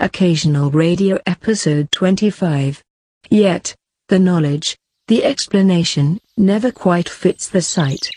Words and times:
Occasional 0.00 0.70
Radio 0.70 1.18
Episode 1.26 1.90
25. 1.90 2.84
Yet, 3.30 3.74
the 4.08 4.20
knowledge, 4.20 4.78
the 5.08 5.24
explanation, 5.24 6.20
never 6.36 6.70
quite 6.70 7.08
fits 7.08 7.48
the 7.48 7.62
sight. 7.62 8.08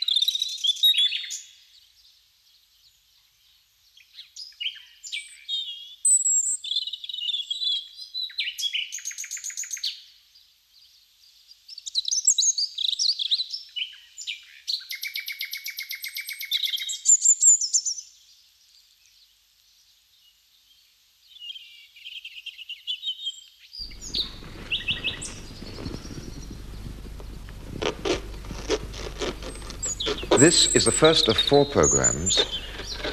This 30.62 30.76
is 30.76 30.86
the 30.86 30.92
first 30.92 31.28
of 31.28 31.36
four 31.36 31.66
programs 31.66 32.62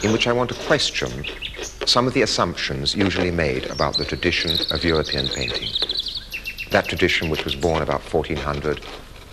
in 0.03 0.13
which 0.13 0.27
I 0.27 0.35
want 0.35 0.51
to 0.51 0.67
question 0.67 1.25
some 1.87 2.07
of 2.07 2.13
the 2.13 2.21
assumptions 2.21 2.95
usually 2.95 3.31
made 3.31 3.65
about 3.71 3.97
the 3.97 4.05
tradition 4.05 4.51
of 4.71 4.85
European 4.85 5.29
painting. 5.29 5.71
That 6.73 6.89
tradition 6.89 7.31
which 7.31 7.47
was 7.47 7.57
born 7.57 7.83
about 7.83 8.03
1400, 8.03 8.85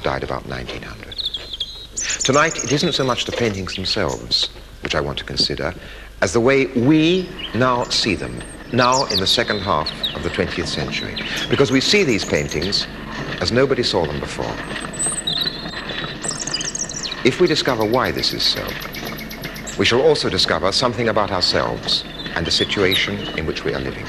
died 0.01 0.23
about 0.23 0.47
1900. 0.47 1.13
Tonight, 2.23 2.63
it 2.63 2.71
isn't 2.71 2.93
so 2.93 3.03
much 3.03 3.25
the 3.25 3.33
paintings 3.33 3.75
themselves 3.75 4.47
which 4.81 4.95
I 4.95 5.01
want 5.01 5.17
to 5.17 5.25
consider 5.25 5.75
as 6.21 6.31
the 6.31 6.39
way 6.39 6.67
we 6.67 7.27
now 7.53 7.84
see 7.84 8.15
them, 8.15 8.41
now 8.71 9.07
in 9.07 9.20
the 9.20 9.27
second 9.27 9.59
half 9.59 9.91
of 10.15 10.23
the 10.23 10.29
20th 10.29 10.67
century. 10.67 11.17
Because 11.49 11.70
we 11.70 11.81
see 11.81 12.05
these 12.05 12.23
paintings 12.23 12.87
as 13.41 13.51
nobody 13.51 13.84
saw 13.84 14.05
them 14.05 14.21
before. 14.21 14.55
If 17.26 17.41
we 17.41 17.48
discover 17.48 17.84
why 17.84 18.12
this 18.12 18.34
is 18.34 18.43
so, 18.43 18.63
we 19.79 19.85
shall 19.85 19.99
also 19.99 20.29
discover 20.29 20.71
something 20.71 21.09
about 21.09 21.31
ourselves 21.31 22.04
and 22.35 22.45
the 22.45 22.51
situation 22.51 23.18
in 23.35 23.48
which 23.48 23.63
we 23.63 23.73
are 23.73 23.79
living. 23.79 24.05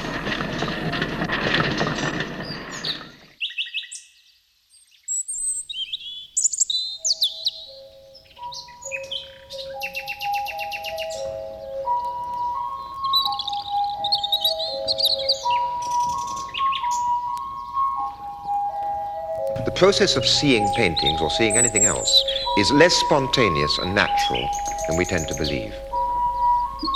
The 19.65 19.73
process 19.75 20.15
of 20.15 20.23
seeing 20.23 20.67
paintings 20.75 21.19
or 21.19 21.31
seeing 21.31 21.57
anything 21.57 21.85
else 21.85 22.23
is 22.57 22.71
less 22.71 22.95
spontaneous 22.95 23.77
and 23.77 23.93
natural 23.93 24.49
than 24.87 24.97
we 24.97 25.05
tend 25.05 25.27
to 25.27 25.35
believe. 25.35 25.75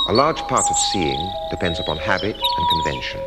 A 0.10 0.14
large 0.14 0.42
part 0.50 0.66
of 0.68 0.76
seeing 0.92 1.32
depends 1.52 1.80
upon 1.80 1.98
habit 1.98 2.36
and 2.36 2.70
convention. 2.74 3.22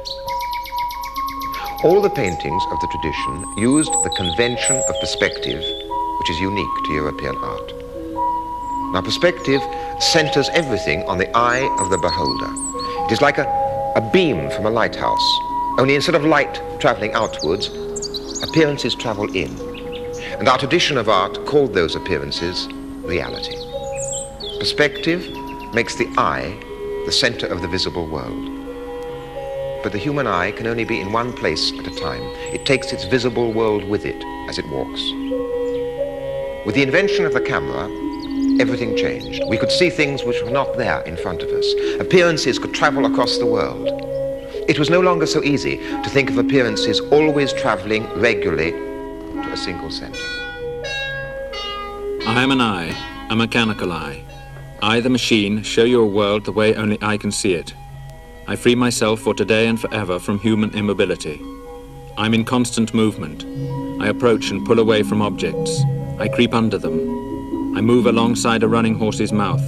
All 1.84 2.02
the 2.02 2.10
paintings 2.10 2.64
of 2.72 2.80
the 2.80 2.88
tradition 2.90 3.44
used 3.56 3.92
the 4.02 4.10
convention 4.16 4.74
of 4.74 5.00
perspective, 5.00 5.62
which 6.18 6.30
is 6.30 6.40
unique 6.40 6.76
to 6.86 6.92
European 6.92 7.36
art. 7.36 7.72
Now, 8.92 9.02
perspective 9.02 9.62
centers 10.00 10.48
everything 10.54 11.04
on 11.04 11.18
the 11.18 11.30
eye 11.36 11.62
of 11.78 11.90
the 11.90 11.98
beholder. 11.98 12.50
It 13.06 13.12
is 13.12 13.22
like 13.22 13.38
a, 13.38 13.46
a 13.94 14.10
beam 14.12 14.50
from 14.50 14.66
a 14.66 14.70
lighthouse, 14.70 15.38
only 15.78 15.94
instead 15.94 16.16
of 16.16 16.24
light 16.24 16.60
traveling 16.80 17.12
outwards, 17.12 17.68
appearances 18.42 18.96
travel 18.96 19.30
in. 19.36 19.73
And 20.38 20.48
our 20.48 20.58
tradition 20.58 20.98
of 20.98 21.08
art 21.08 21.46
called 21.46 21.74
those 21.74 21.94
appearances 21.94 22.66
reality. 23.04 23.56
Perspective 24.58 25.20
makes 25.72 25.94
the 25.94 26.08
eye 26.18 26.58
the 27.06 27.12
center 27.12 27.46
of 27.46 27.62
the 27.62 27.68
visible 27.68 28.06
world. 28.06 28.50
But 29.84 29.92
the 29.92 29.98
human 29.98 30.26
eye 30.26 30.50
can 30.50 30.66
only 30.66 30.84
be 30.84 31.00
in 31.00 31.12
one 31.12 31.32
place 31.32 31.72
at 31.78 31.86
a 31.86 32.00
time. 32.00 32.22
It 32.52 32.66
takes 32.66 32.92
its 32.92 33.04
visible 33.04 33.52
world 33.52 33.84
with 33.84 34.04
it 34.04 34.24
as 34.48 34.58
it 34.58 34.68
walks. 34.70 35.02
With 36.66 36.74
the 36.74 36.82
invention 36.82 37.26
of 37.26 37.32
the 37.32 37.40
camera, 37.40 37.84
everything 38.60 38.96
changed. 38.96 39.42
We 39.48 39.58
could 39.58 39.70
see 39.70 39.88
things 39.88 40.24
which 40.24 40.42
were 40.42 40.50
not 40.50 40.76
there 40.76 41.02
in 41.02 41.16
front 41.16 41.42
of 41.42 41.50
us. 41.50 41.74
Appearances 42.00 42.58
could 42.58 42.74
travel 42.74 43.06
across 43.06 43.38
the 43.38 43.46
world. 43.46 43.86
It 44.68 44.78
was 44.78 44.90
no 44.90 45.00
longer 45.00 45.26
so 45.26 45.44
easy 45.44 45.76
to 45.76 46.10
think 46.10 46.28
of 46.28 46.38
appearances 46.38 47.00
always 47.12 47.52
traveling 47.52 48.08
regularly 48.18 48.93
a 49.54 49.56
single 49.56 49.90
center. 49.90 50.18
I 52.26 52.42
am 52.42 52.50
an 52.50 52.60
eye, 52.60 52.92
a 53.30 53.36
mechanical 53.36 53.92
eye. 53.92 54.20
I, 54.82 54.98
the 54.98 55.08
machine, 55.08 55.62
show 55.62 55.84
you 55.84 56.02
a 56.02 56.06
world 56.06 56.44
the 56.44 56.50
way 56.50 56.74
only 56.74 56.98
I 57.00 57.16
can 57.16 57.30
see 57.30 57.54
it. 57.54 57.72
I 58.48 58.56
free 58.56 58.74
myself 58.74 59.20
for 59.20 59.32
today 59.32 59.68
and 59.68 59.80
forever 59.80 60.18
from 60.18 60.40
human 60.40 60.74
immobility. 60.74 61.40
I'm 62.18 62.34
in 62.34 62.44
constant 62.44 62.92
movement. 62.94 63.44
I 64.02 64.08
approach 64.08 64.50
and 64.50 64.66
pull 64.66 64.80
away 64.80 65.04
from 65.04 65.22
objects. 65.22 65.70
I 66.18 66.26
creep 66.26 66.52
under 66.52 66.76
them. 66.76 67.76
I 67.76 67.80
move 67.80 68.06
alongside 68.06 68.64
a 68.64 68.68
running 68.68 68.98
horse's 68.98 69.32
mouth. 69.32 69.66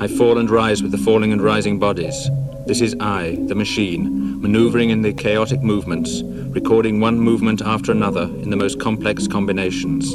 I 0.00 0.08
fall 0.08 0.38
and 0.38 0.50
rise 0.50 0.82
with 0.82 0.90
the 0.90 1.04
falling 1.06 1.32
and 1.32 1.40
rising 1.40 1.78
bodies. 1.78 2.28
This 2.66 2.80
is 2.80 2.96
I, 2.98 3.38
the 3.46 3.54
machine, 3.54 4.40
maneuvering 4.42 4.90
in 4.90 5.02
the 5.02 5.12
chaotic 5.12 5.62
movements, 5.62 6.22
recording 6.24 6.98
one 6.98 7.20
movement 7.20 7.62
after 7.62 7.92
another 7.92 8.22
in 8.22 8.50
the 8.50 8.56
most 8.56 8.80
complex 8.80 9.28
combinations. 9.28 10.14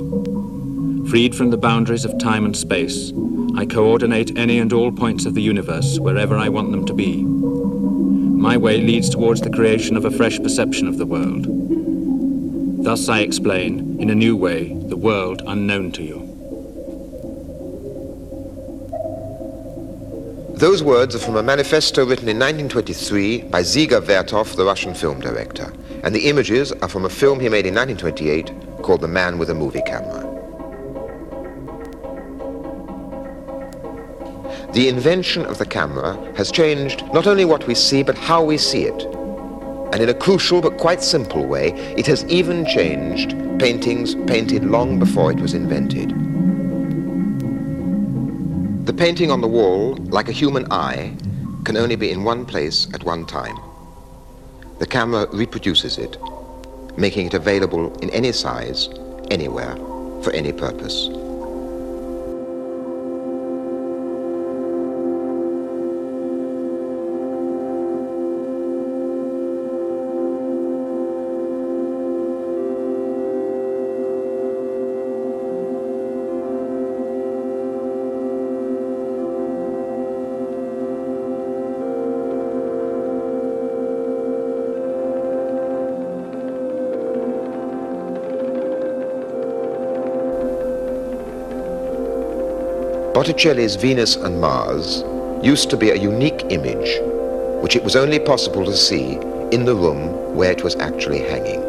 Freed 1.09 1.33
from 1.33 1.49
the 1.49 1.57
boundaries 1.57 2.03
of 2.03 2.19
time 2.19 2.43
and 2.43 2.55
space, 2.55 3.13
I 3.55 3.65
coordinate 3.65 4.37
any 4.37 4.59
and 4.59 4.73
all 4.73 4.91
points 4.91 5.25
of 5.25 5.33
the 5.33 5.41
universe 5.41 5.97
wherever 5.97 6.35
I 6.35 6.49
want 6.49 6.71
them 6.71 6.85
to 6.87 6.93
be. 6.93 7.23
My 7.23 8.57
way 8.57 8.81
leads 8.81 9.09
towards 9.09 9.39
the 9.39 9.49
creation 9.49 9.95
of 9.95 10.03
a 10.03 10.11
fresh 10.11 10.37
perception 10.37 10.89
of 10.89 10.97
the 10.97 11.05
world. 11.05 11.45
Thus 12.83 13.07
I 13.07 13.21
explain, 13.21 13.97
in 14.01 14.09
a 14.09 14.15
new 14.15 14.35
way, 14.35 14.73
the 14.73 14.97
world 14.97 15.41
unknown 15.47 15.93
to 15.93 16.03
you. 16.03 16.30
Those 20.61 20.83
words 20.83 21.15
are 21.15 21.17
from 21.17 21.37
a 21.37 21.41
manifesto 21.41 22.05
written 22.05 22.29
in 22.29 22.37
1923 22.37 23.45
by 23.45 23.63
Dziga 23.63 23.99
Vertov, 23.99 24.55
the 24.55 24.63
Russian 24.63 24.93
film 24.93 25.19
director. 25.19 25.73
And 26.03 26.13
the 26.13 26.29
images 26.29 26.71
are 26.71 26.87
from 26.87 27.03
a 27.03 27.09
film 27.09 27.39
he 27.39 27.49
made 27.49 27.65
in 27.65 27.73
1928 27.73 28.83
called 28.83 29.01
The 29.01 29.07
Man 29.07 29.39
with 29.39 29.49
a 29.49 29.55
Movie 29.55 29.81
Camera. 29.81 30.21
The 34.73 34.87
invention 34.87 35.47
of 35.47 35.57
the 35.57 35.65
camera 35.65 36.13
has 36.35 36.51
changed 36.51 37.11
not 37.11 37.25
only 37.25 37.43
what 37.43 37.65
we 37.65 37.73
see, 37.73 38.03
but 38.03 38.15
how 38.15 38.43
we 38.43 38.59
see 38.59 38.83
it. 38.83 39.01
And 39.91 40.03
in 40.03 40.09
a 40.09 40.13
crucial 40.13 40.61
but 40.61 40.77
quite 40.77 41.01
simple 41.01 41.47
way, 41.47 41.71
it 41.97 42.05
has 42.05 42.23
even 42.25 42.67
changed 42.67 43.31
paintings 43.57 44.13
painted 44.27 44.63
long 44.65 44.99
before 44.99 45.31
it 45.31 45.39
was 45.39 45.55
invented. 45.55 46.30
The 48.85 48.93
painting 48.93 49.29
on 49.29 49.41
the 49.41 49.47
wall, 49.47 49.93
like 50.09 50.27
a 50.27 50.31
human 50.31 50.65
eye, 50.71 51.15
can 51.65 51.77
only 51.77 51.95
be 51.95 52.09
in 52.09 52.23
one 52.23 52.47
place 52.47 52.87
at 52.95 53.03
one 53.03 53.27
time. 53.27 53.55
The 54.79 54.87
camera 54.87 55.27
reproduces 55.31 55.99
it, 55.99 56.17
making 56.97 57.27
it 57.27 57.35
available 57.35 57.95
in 57.99 58.09
any 58.09 58.31
size, 58.31 58.89
anywhere, 59.29 59.75
for 60.23 60.31
any 60.31 60.51
purpose. 60.51 61.09
Botticelli's 93.21 93.75
Venus 93.75 94.15
and 94.15 94.41
Mars 94.41 95.03
used 95.45 95.69
to 95.69 95.77
be 95.77 95.91
a 95.91 95.95
unique 95.95 96.43
image 96.49 96.97
which 97.61 97.75
it 97.75 97.83
was 97.83 97.95
only 97.95 98.17
possible 98.17 98.65
to 98.65 98.75
see 98.75 99.13
in 99.51 99.63
the 99.63 99.75
room 99.75 100.35
where 100.35 100.51
it 100.51 100.63
was 100.63 100.75
actually 100.77 101.19
hanging. 101.19 101.61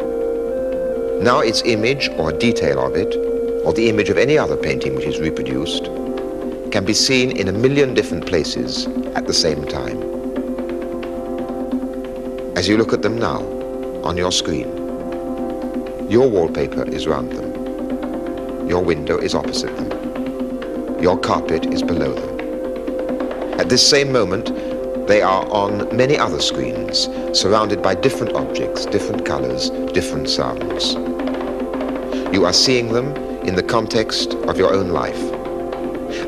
Now 1.23 1.41
its 1.41 1.61
image 1.63 2.09
or 2.17 2.31
detail 2.31 2.83
of 2.83 2.95
it, 2.95 3.15
or 3.63 3.71
the 3.71 3.87
image 3.87 4.09
of 4.09 4.17
any 4.17 4.35
other 4.35 4.57
painting 4.57 4.95
which 4.95 5.05
is 5.05 5.19
reproduced, 5.19 5.83
can 6.71 6.85
be 6.85 6.93
seen 6.95 7.37
in 7.37 7.47
a 7.47 7.53
million 7.53 7.93
different 7.93 8.25
places 8.25 8.87
at 9.13 9.27
the 9.27 9.33
same 9.45 9.63
time. 9.67 10.01
as 12.57 12.67
you 12.67 12.77
look 12.77 12.93
at 12.93 13.03
them 13.03 13.19
now 13.19 13.41
on 14.03 14.17
your 14.17 14.31
screen. 14.31 14.69
Your 16.09 16.27
wallpaper 16.27 16.89
is 16.89 17.05
round 17.05 17.31
them. 17.31 18.67
Your 18.67 18.83
window 18.83 19.19
is 19.19 19.35
opposite 19.35 19.77
them. 19.77 20.02
Your 21.03 21.19
carpet 21.19 21.65
is 21.65 21.83
below 21.83 22.13
them. 22.13 23.59
At 23.59 23.67
this 23.67 23.85
same 23.85 24.13
moment, 24.13 24.55
they 25.05 25.21
are 25.21 25.45
on 25.51 25.93
many 25.93 26.17
other 26.17 26.39
screens, 26.39 27.09
surrounded 27.37 27.81
by 27.81 27.93
different 27.93 28.37
objects, 28.37 28.85
different 28.85 29.25
colors, 29.25 29.69
different 29.91 30.29
sounds. 30.29 30.93
You 32.33 32.45
are 32.45 32.53
seeing 32.53 32.93
them 32.93 33.13
in 33.45 33.55
the 33.55 33.63
context 33.63 34.35
of 34.47 34.57
your 34.57 34.73
own 34.73 34.91
life. 34.91 35.19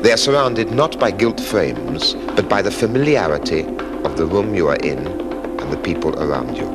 They 0.02 0.12
are 0.12 0.18
surrounded 0.18 0.72
not 0.72 1.00
by 1.00 1.10
gilt 1.10 1.40
frames, 1.40 2.12
but 2.36 2.46
by 2.46 2.60
the 2.60 2.70
familiarity 2.70 3.62
of 4.04 4.18
the 4.18 4.26
room 4.26 4.54
you 4.54 4.68
are 4.68 4.76
in 4.84 5.06
and 5.06 5.72
the 5.72 5.80
people 5.82 6.22
around 6.22 6.54
you. 6.54 6.68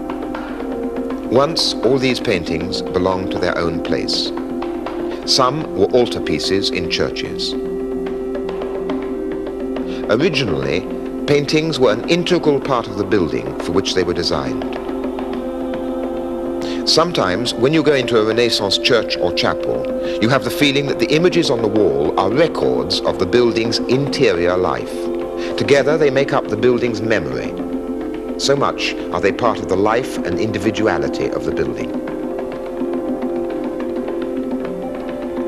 Once, 1.30 1.76
all 1.86 2.00
these 2.00 2.20
paintings 2.20 2.82
belonged 2.82 3.30
to 3.34 3.38
their 3.38 3.56
own 3.60 3.84
place. 3.84 4.30
Some 5.32 5.76
were 5.76 5.94
altarpieces 5.94 6.74
in 6.74 6.90
churches. 6.90 7.54
Originally, 10.12 10.82
Paintings 11.26 11.80
were 11.80 11.94
an 11.94 12.10
integral 12.10 12.60
part 12.60 12.88
of 12.88 12.98
the 12.98 13.06
building 13.06 13.58
for 13.60 13.72
which 13.72 13.94
they 13.94 14.04
were 14.04 14.14
designed. 14.14 14.64
Sometimes, 16.90 17.54
when 17.54 17.72
you 17.72 17.82
go 17.82 17.94
into 17.94 18.20
a 18.20 18.26
Renaissance 18.26 18.78
church 18.78 19.16
or 19.16 19.32
chapel, 19.32 19.86
you 20.22 20.28
have 20.28 20.44
the 20.44 20.50
feeling 20.50 20.88
that 20.88 21.00
the 21.00 21.16
images 21.16 21.50
on 21.50 21.62
the 21.62 21.68
wall 21.70 22.20
are 22.20 22.30
records 22.30 23.00
of 23.02 23.20
the 23.20 23.26
building's 23.26 23.78
interior 23.78 24.58
life. 24.58 24.92
Together, 25.58 25.98
they 25.98 26.10
make 26.10 26.34
up 26.34 26.50
the 26.50 26.58
building's 26.58 27.02
memory. 27.02 27.54
So 28.38 28.58
much 28.58 28.94
are 29.14 29.22
they 29.22 29.32
part 29.32 29.60
of 29.60 29.70
the 29.70 29.78
life 29.78 30.18
and 30.18 30.38
individuality 30.38 31.30
of 31.30 31.46
the 31.46 31.54
building. 31.54 31.90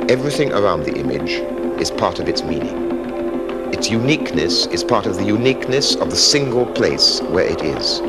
Everything 0.10 0.54
around 0.54 0.84
the 0.84 0.96
image 0.96 1.32
is 1.82 1.92
part 1.92 2.20
of 2.20 2.30
its 2.30 2.44
meaning. 2.44 2.83
Its 3.74 3.90
uniqueness 3.90 4.68
is 4.68 4.84
part 4.84 5.08
of 5.08 5.16
the 5.16 5.24
uniqueness 5.24 5.96
of 5.96 6.12
the 6.12 6.16
single 6.16 6.64
place 6.64 7.20
where 7.24 7.48
it 7.48 7.64
is. 7.64 8.02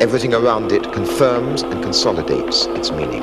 Everything 0.00 0.32
around 0.32 0.72
it 0.72 0.90
confirms 0.94 1.60
and 1.60 1.82
consolidates 1.82 2.64
its 2.68 2.90
meaning. 2.90 3.20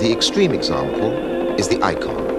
The 0.00 0.10
extreme 0.10 0.50
example 0.50 1.12
is 1.56 1.68
the 1.68 1.80
icon. 1.84 2.31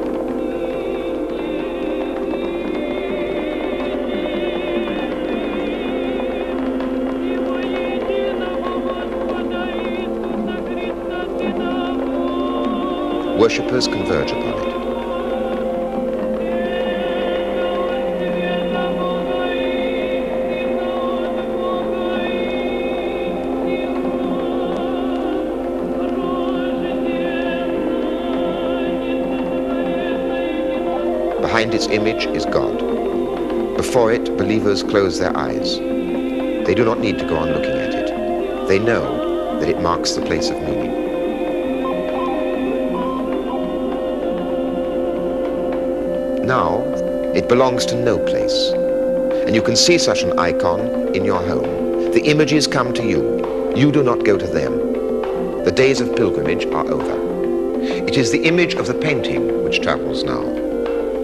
Worshippers 13.44 13.90
converge 13.90 14.32
upon 14.32 14.54
it. 14.54 14.72
Behind 31.42 31.74
its 31.74 31.88
image 31.88 32.28
is 32.28 32.46
God. 32.46 32.78
Before 33.76 34.14
it, 34.14 34.24
believers 34.38 34.84
close 34.84 35.20
their 35.20 35.36
eyes. 35.36 35.80
They 35.80 36.74
do 36.74 36.86
not 36.86 37.02
need 37.02 37.20
to 37.20 37.28
go 37.28 37.36
on 37.36 37.50
looking 37.50 37.72
at 37.72 37.94
it. 37.94 38.68
They 38.70 38.80
know 38.80 39.60
that 39.60 39.68
it 39.68 39.82
marks 39.82 40.14
the 40.14 40.22
place 40.22 40.50
of 40.50 40.62
meaning. 40.62 41.03
Now, 46.44 46.82
it 47.34 47.48
belongs 47.48 47.86
to 47.86 47.96
no 47.96 48.20
place. 48.20 48.72
And 49.46 49.56
you 49.56 49.62
can 49.62 49.78
see 49.78 49.98
such 49.98 50.24
an 50.24 50.38
icon 50.38 51.16
in 51.16 51.24
your 51.24 51.42
home. 51.42 52.12
The 52.12 52.22
images 52.26 52.68
come 52.68 52.94
to 52.96 53.02
you. 53.02 53.74
You 53.78 53.94
do 53.94 54.04
not 54.04 54.26
go 54.26 54.38
to 54.38 54.46
them. 54.46 55.64
The 55.64 55.72
days 55.72 56.02
of 56.02 56.14
pilgrimage 56.18 56.66
are 56.66 56.86
over. 56.86 57.82
It 57.82 58.18
is 58.18 58.34
the 58.34 58.44
image 58.44 58.74
of 58.74 58.88
the 58.88 58.94
painting 58.94 59.64
which 59.64 59.82
travels 59.82 60.26
now. 60.26 60.44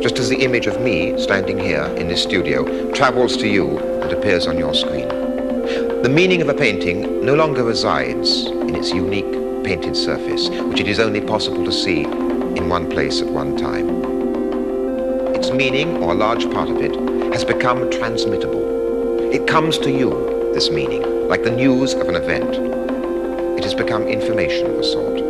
Just 0.01 0.19
as 0.19 0.29
the 0.29 0.41
image 0.41 0.67
of 0.67 0.79
me 0.79 1.21
standing 1.21 1.59
here 1.59 1.83
in 1.97 2.07
this 2.07 2.23
studio 2.23 2.89
travels 2.93 3.35
to 3.37 3.47
you 3.49 3.77
and 3.77 4.13
appears 4.13 4.47
on 4.47 4.57
your 4.57 4.73
screen. 4.73 5.09
The 6.01 6.09
meaning 6.09 6.41
of 6.41 6.47
a 6.47 6.53
painting 6.53 7.25
no 7.25 7.35
longer 7.35 7.65
resides 7.65 8.45
in 8.45 8.73
its 8.73 8.91
unique 8.91 9.65
painted 9.65 9.97
surface, 9.97 10.47
which 10.47 10.79
it 10.79 10.87
is 10.87 11.01
only 11.01 11.19
possible 11.19 11.65
to 11.65 11.73
see 11.73 12.03
in 12.03 12.69
one 12.69 12.89
place 12.89 13.21
at 13.21 13.27
one 13.27 13.57
time 13.57 14.08
its 15.39 15.51
meaning, 15.51 16.03
or 16.03 16.11
a 16.11 16.15
large 16.15 16.51
part 16.51 16.69
of 16.69 16.81
it, 16.81 16.93
has 17.31 17.45
become 17.45 17.89
transmittable. 17.89 19.31
It 19.31 19.47
comes 19.47 19.77
to 19.77 19.89
you, 19.89 20.09
this 20.53 20.69
meaning, 20.69 21.29
like 21.29 21.43
the 21.43 21.51
news 21.51 21.93
of 21.93 22.09
an 22.09 22.15
event. 22.15 22.55
It 23.57 23.63
has 23.63 23.73
become 23.73 24.03
information 24.03 24.65
of 24.65 24.79
a 24.79 24.83
sort. 24.83 25.28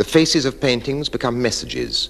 The 0.00 0.04
faces 0.04 0.46
of 0.46 0.62
paintings 0.62 1.10
become 1.10 1.42
messages. 1.42 2.08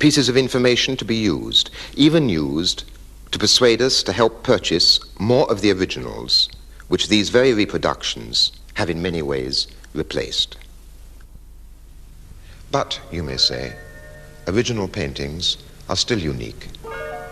pieces 0.00 0.28
of 0.28 0.36
information 0.36 0.96
to 0.96 1.04
be 1.04 1.14
used, 1.14 1.70
even 1.94 2.28
used 2.28 2.82
to 3.30 3.38
persuade 3.38 3.80
us 3.80 4.02
to 4.02 4.12
help 4.12 4.42
purchase 4.42 4.98
more 5.20 5.48
of 5.48 5.60
the 5.60 5.70
originals, 5.70 6.48
which 6.88 7.06
these 7.06 7.30
very 7.30 7.54
reproductions 7.54 8.50
have 8.74 8.90
in 8.90 9.00
many 9.00 9.22
ways 9.22 9.68
replaced. 9.94 10.56
But, 12.72 13.00
you 13.12 13.22
may 13.22 13.36
say, 13.36 13.76
original 14.48 14.88
paintings 14.88 15.58
are 15.88 15.94
still 15.94 16.18
unique. 16.18 16.70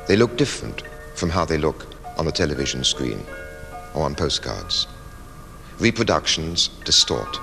They 0.07 0.17
look 0.17 0.37
different 0.37 0.83
from 1.17 1.31
how 1.31 1.45
they 1.45 1.59
look 1.59 1.93
on 2.17 2.27
the 2.27 2.39
television 2.41 2.85
screen 2.85 3.27
or 3.97 4.05
on 4.05 4.15
postcards. 4.15 4.87
Reproductions 5.81 6.69
distort. 6.85 7.41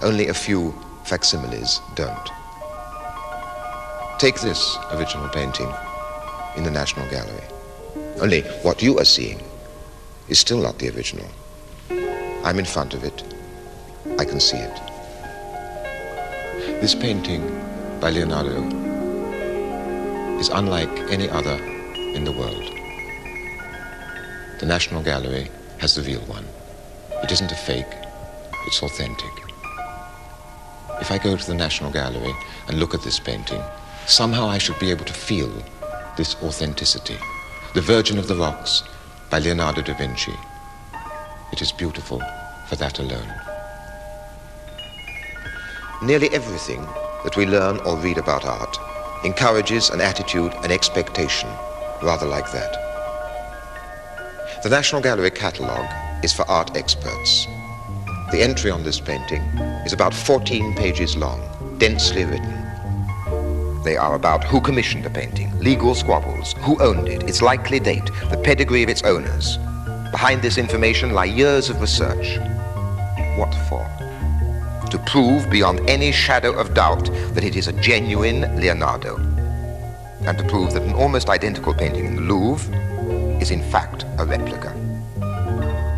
Only 0.00 0.28
a 0.28 0.40
few 0.46 0.72
facsimiles 1.08 1.80
don't. 1.94 2.30
Take 4.18 4.40
this 4.40 4.76
original 4.92 5.28
painting 5.30 5.72
in 6.56 6.64
the 6.64 6.70
National 6.70 7.08
Gallery. 7.08 7.44
Only 8.20 8.42
what 8.62 8.82
you 8.82 8.98
are 8.98 9.06
seeing 9.06 9.40
is 10.28 10.38
still 10.38 10.60
not 10.60 10.78
the 10.78 10.90
original. 10.90 11.26
I'm 12.44 12.58
in 12.58 12.66
front 12.66 12.92
of 12.92 13.04
it. 13.04 13.22
I 14.18 14.24
can 14.26 14.38
see 14.38 14.58
it. 14.58 14.76
This 16.82 16.94
painting 16.94 17.42
by 18.00 18.10
Leonardo 18.10 18.62
is 20.38 20.50
unlike 20.50 20.90
any 21.10 21.30
other 21.30 21.56
in 22.16 22.24
the 22.24 22.32
world. 22.32 22.70
The 24.60 24.66
National 24.66 25.02
Gallery 25.02 25.50
has 25.78 25.94
the 25.94 26.02
real 26.02 26.20
one. 26.22 26.44
It 27.22 27.32
isn't 27.32 27.50
a 27.50 27.56
fake, 27.56 27.94
it's 28.66 28.82
authentic. 28.82 29.47
If 31.00 31.12
I 31.12 31.18
go 31.18 31.36
to 31.36 31.46
the 31.46 31.54
National 31.54 31.90
Gallery 31.92 32.34
and 32.66 32.80
look 32.80 32.92
at 32.94 33.02
this 33.02 33.20
painting, 33.20 33.62
somehow 34.06 34.48
I 34.48 34.58
should 34.58 34.78
be 34.78 34.90
able 34.90 35.04
to 35.04 35.12
feel 35.12 35.50
this 36.16 36.34
authenticity. 36.42 37.16
The 37.74 37.80
Virgin 37.80 38.18
of 38.18 38.26
the 38.26 38.34
Rocks 38.34 38.82
by 39.30 39.38
Leonardo 39.38 39.82
da 39.82 39.94
Vinci. 39.94 40.34
It 41.52 41.62
is 41.62 41.70
beautiful 41.70 42.20
for 42.66 42.76
that 42.76 42.98
alone. 42.98 43.32
Nearly 46.02 46.28
everything 46.30 46.82
that 47.24 47.36
we 47.36 47.46
learn 47.46 47.78
or 47.80 47.96
read 47.96 48.18
about 48.18 48.44
art 48.44 48.76
encourages 49.24 49.90
an 49.90 50.00
attitude, 50.00 50.52
an 50.64 50.72
expectation, 50.72 51.48
rather 52.02 52.26
like 52.26 52.50
that. 52.52 52.72
The 54.62 54.68
National 54.68 55.00
Gallery 55.00 55.30
catalogue 55.30 55.90
is 56.24 56.32
for 56.32 56.48
art 56.50 56.76
experts. 56.76 57.46
The 58.30 58.42
entry 58.42 58.70
on 58.70 58.84
this 58.84 59.00
painting 59.00 59.40
is 59.86 59.94
about 59.94 60.12
14 60.12 60.74
pages 60.74 61.16
long, 61.16 61.40
densely 61.78 62.26
written. 62.26 63.82
They 63.84 63.96
are 63.96 64.16
about 64.16 64.44
who 64.44 64.60
commissioned 64.60 65.04
the 65.04 65.10
painting, 65.10 65.58
legal 65.60 65.94
squabbles, 65.94 66.52
who 66.58 66.78
owned 66.82 67.08
it, 67.08 67.22
its 67.22 67.40
likely 67.40 67.80
date, 67.80 68.04
the 68.28 68.36
pedigree 68.44 68.82
of 68.82 68.90
its 68.90 69.02
owners. 69.02 69.56
Behind 70.10 70.42
this 70.42 70.58
information 70.58 71.14
lie 71.14 71.24
years 71.24 71.70
of 71.70 71.80
research. 71.80 72.36
What 73.38 73.54
for? 73.66 73.88
To 74.90 75.02
prove 75.06 75.48
beyond 75.48 75.88
any 75.88 76.12
shadow 76.12 76.52
of 76.52 76.74
doubt 76.74 77.06
that 77.32 77.44
it 77.44 77.56
is 77.56 77.66
a 77.68 77.80
genuine 77.80 78.42
Leonardo. 78.60 79.16
And 80.26 80.36
to 80.36 80.44
prove 80.48 80.74
that 80.74 80.82
an 80.82 80.92
almost 80.92 81.30
identical 81.30 81.72
painting 81.72 82.04
in 82.04 82.16
the 82.16 82.22
Louvre 82.22 82.74
is 83.40 83.50
in 83.50 83.62
fact 83.70 84.04
a 84.18 84.26
replica. 84.26 84.74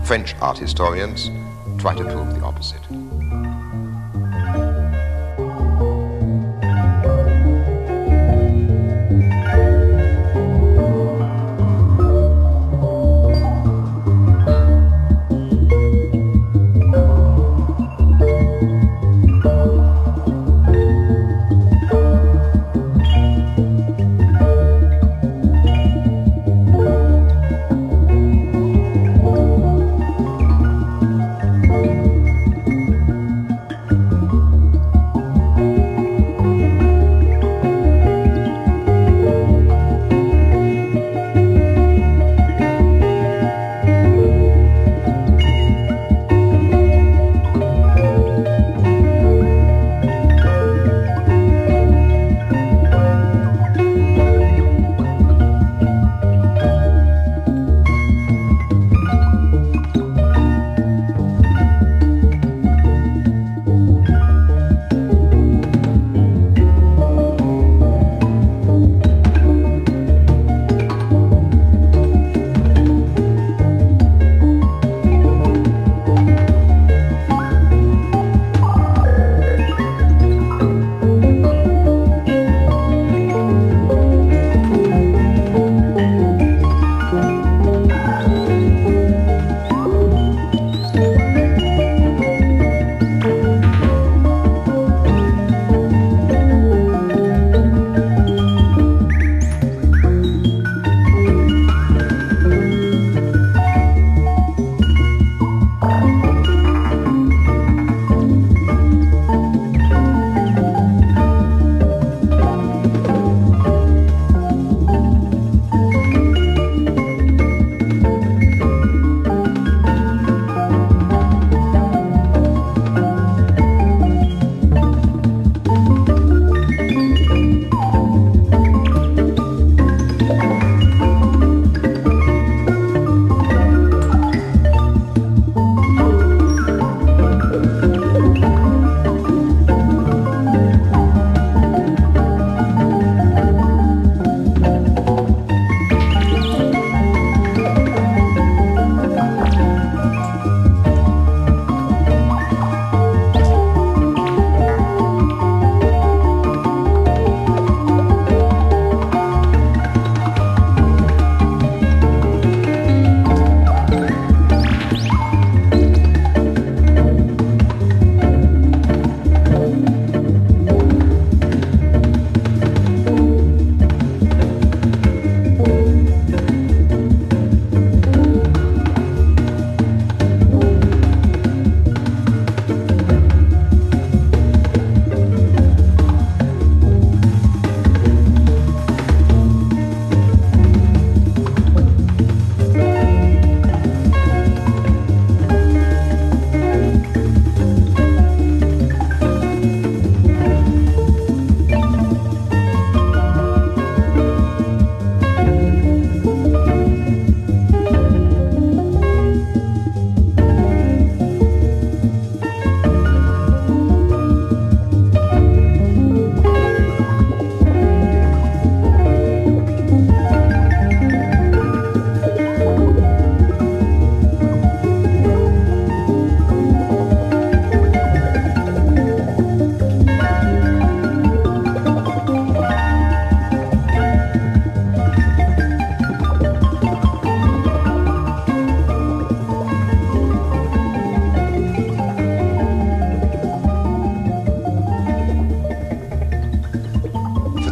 French 0.05 0.37
art 0.41 0.59
historians 0.59 1.29
try 1.81 1.95
to 1.95 2.05
prove 2.05 2.39
the 2.39 2.45
opposite. 2.45 3.00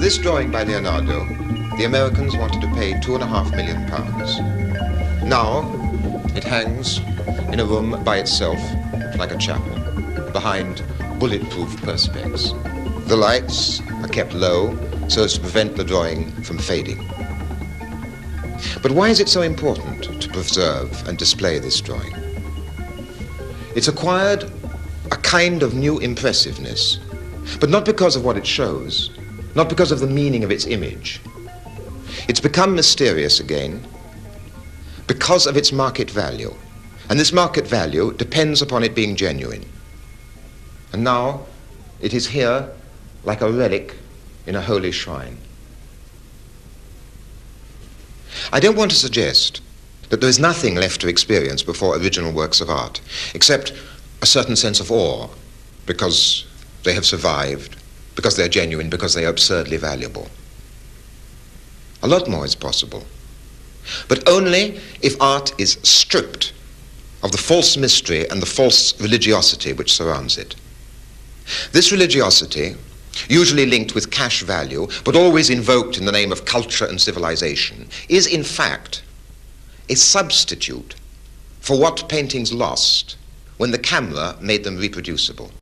This 0.09 0.17
drawing 0.17 0.51
by 0.51 0.65
Leonardo, 0.65 1.27
the 1.77 1.85
Americans 1.85 2.35
wanted 2.35 2.63
to 2.63 2.67
pay 2.69 2.99
two 2.99 3.15
and 3.15 3.23
a 3.23 3.27
half 3.27 3.51
million 3.51 3.87
pounds. 3.89 4.39
Now, 5.23 5.71
it 6.35 6.43
hangs 6.43 7.01
in 7.53 7.61
a 7.61 7.67
room 7.67 8.03
by 8.05 8.17
itself, 8.17 8.59
like 9.19 9.33
a 9.33 9.37
chapel, 9.37 9.75
behind 10.33 10.83
bulletproof 11.19 11.77
perspex. 11.83 12.55
The 13.07 13.17
lights 13.17 13.83
are 14.03 14.09
kept 14.09 14.33
low 14.33 14.79
so 15.09 15.25
as 15.25 15.35
to 15.35 15.41
prevent 15.41 15.77
the 15.77 15.85
drawing 15.85 16.33
from 16.43 16.57
fading. 16.57 17.07
But 18.83 18.93
why 18.93 19.11
is 19.11 19.21
it 19.21 19.29
so 19.29 19.43
important 19.43 20.23
to 20.23 20.29
preserve 20.31 21.07
and 21.07 21.19
display 21.19 21.59
this 21.59 21.79
drawing? 21.83 22.15
It's 23.77 23.89
acquired 23.89 24.51
a 25.13 25.17
kind 25.17 25.63
of 25.63 25.75
new 25.75 25.99
impressiveness, 25.99 26.99
but 27.61 27.69
not 27.69 27.85
because 27.85 28.17
of 28.17 28.25
what 28.25 28.39
it 28.39 28.47
shows, 28.47 29.11
not 29.59 29.69
because 29.69 29.91
of 29.91 29.99
the 29.99 30.07
meaning 30.07 30.45
of 30.45 30.53
its 30.53 30.69
image. 30.69 31.21
It's 32.29 32.39
become 32.39 32.77
mysterious 32.77 33.41
again 33.41 33.85
because 35.09 35.49
of 35.49 35.57
its 35.57 35.73
market 35.73 36.09
value. 36.09 36.55
And 37.11 37.19
this 37.19 37.33
market 37.33 37.67
value 37.67 38.13
depends 38.13 38.63
upon 38.63 38.85
it 38.85 38.95
being 38.95 39.17
genuine. 39.17 39.65
And 40.93 41.03
now 41.03 41.41
it 42.01 42.15
is 42.15 42.29
here 42.29 42.71
like 43.25 43.41
a 43.41 43.51
relic 43.51 43.97
in 44.47 44.55
a 44.55 44.61
holy 44.61 44.93
shrine. 44.93 45.39
I 48.53 48.61
don't 48.61 48.77
want 48.77 48.93
to 48.93 48.97
suggest 48.97 49.61
that 50.11 50.21
there 50.21 50.31
is 50.31 50.39
nothing 50.39 50.77
left 50.77 51.01
to 51.01 51.09
experience 51.09 51.65
before 51.65 51.97
original 51.97 52.31
works 52.33 52.61
of 52.61 52.71
art, 52.71 53.01
except 53.35 53.73
a 54.23 54.27
certain 54.27 54.55
sense 54.55 54.79
of 54.79 54.93
awe 54.93 55.29
because 55.85 56.47
they 56.85 56.95
have 56.95 57.05
survived, 57.05 57.75
because 58.19 58.35
they're 58.35 58.49
genuine, 58.49 58.91
because 58.91 59.15
they 59.15 59.25
are 59.25 59.31
absurdly 59.31 59.77
valuable. 59.77 60.27
A 62.03 62.09
lot 62.09 62.29
more 62.29 62.45
is 62.45 62.57
possible. 62.57 63.07
But 64.09 64.29
only 64.29 64.81
if 65.03 65.15
art 65.23 65.53
is 65.57 65.79
stripped 65.85 66.53
of 67.23 67.31
the 67.31 67.39
false 67.39 67.77
mystery 67.77 68.29
and 68.29 68.43
the 68.43 68.55
false 68.59 69.01
religiosity 69.01 69.73
which 69.73 69.93
surrounds 69.93 70.37
it. 70.37 70.57
This 71.71 71.93
religiosity, 71.93 72.75
usually 73.29 73.67
linked 73.67 73.95
with 73.95 74.11
cash 74.11 74.43
value, 74.43 74.89
but 75.05 75.15
always 75.15 75.49
invoked 75.49 75.97
in 75.97 76.05
the 76.05 76.11
name 76.11 76.33
of 76.33 76.45
culture 76.45 76.87
and 76.87 77.01
civilization, 77.01 77.89
is 78.09 78.27
in 78.27 78.43
fact 78.43 79.05
a 79.89 79.95
substitute 79.95 80.97
for 81.61 81.79
what 81.79 82.09
paintings 82.09 82.53
lost 82.53 83.17
when 83.59 83.71
the 83.71 83.79
camera 83.79 84.37
made 84.41 84.65
them 84.65 84.77
reproducible. 84.77 85.53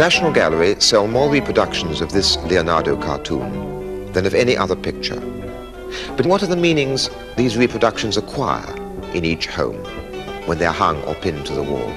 National 0.00 0.32
Gallery 0.32 0.76
sell 0.80 1.06
more 1.06 1.28
reproductions 1.28 2.00
of 2.00 2.10
this 2.10 2.38
Leonardo 2.44 2.96
cartoon 2.96 4.10
than 4.12 4.24
of 4.24 4.32
any 4.32 4.56
other 4.56 4.74
picture. 4.74 5.20
But 6.16 6.24
what 6.24 6.42
are 6.42 6.46
the 6.46 6.56
meanings 6.56 7.10
these 7.36 7.58
reproductions 7.58 8.16
acquire 8.16 8.74
in 9.12 9.26
each 9.26 9.46
home 9.46 9.76
when 10.46 10.56
they're 10.56 10.72
hung 10.72 11.02
or 11.02 11.14
pinned 11.16 11.44
to 11.44 11.54
the 11.54 11.62
wall? 11.62 11.90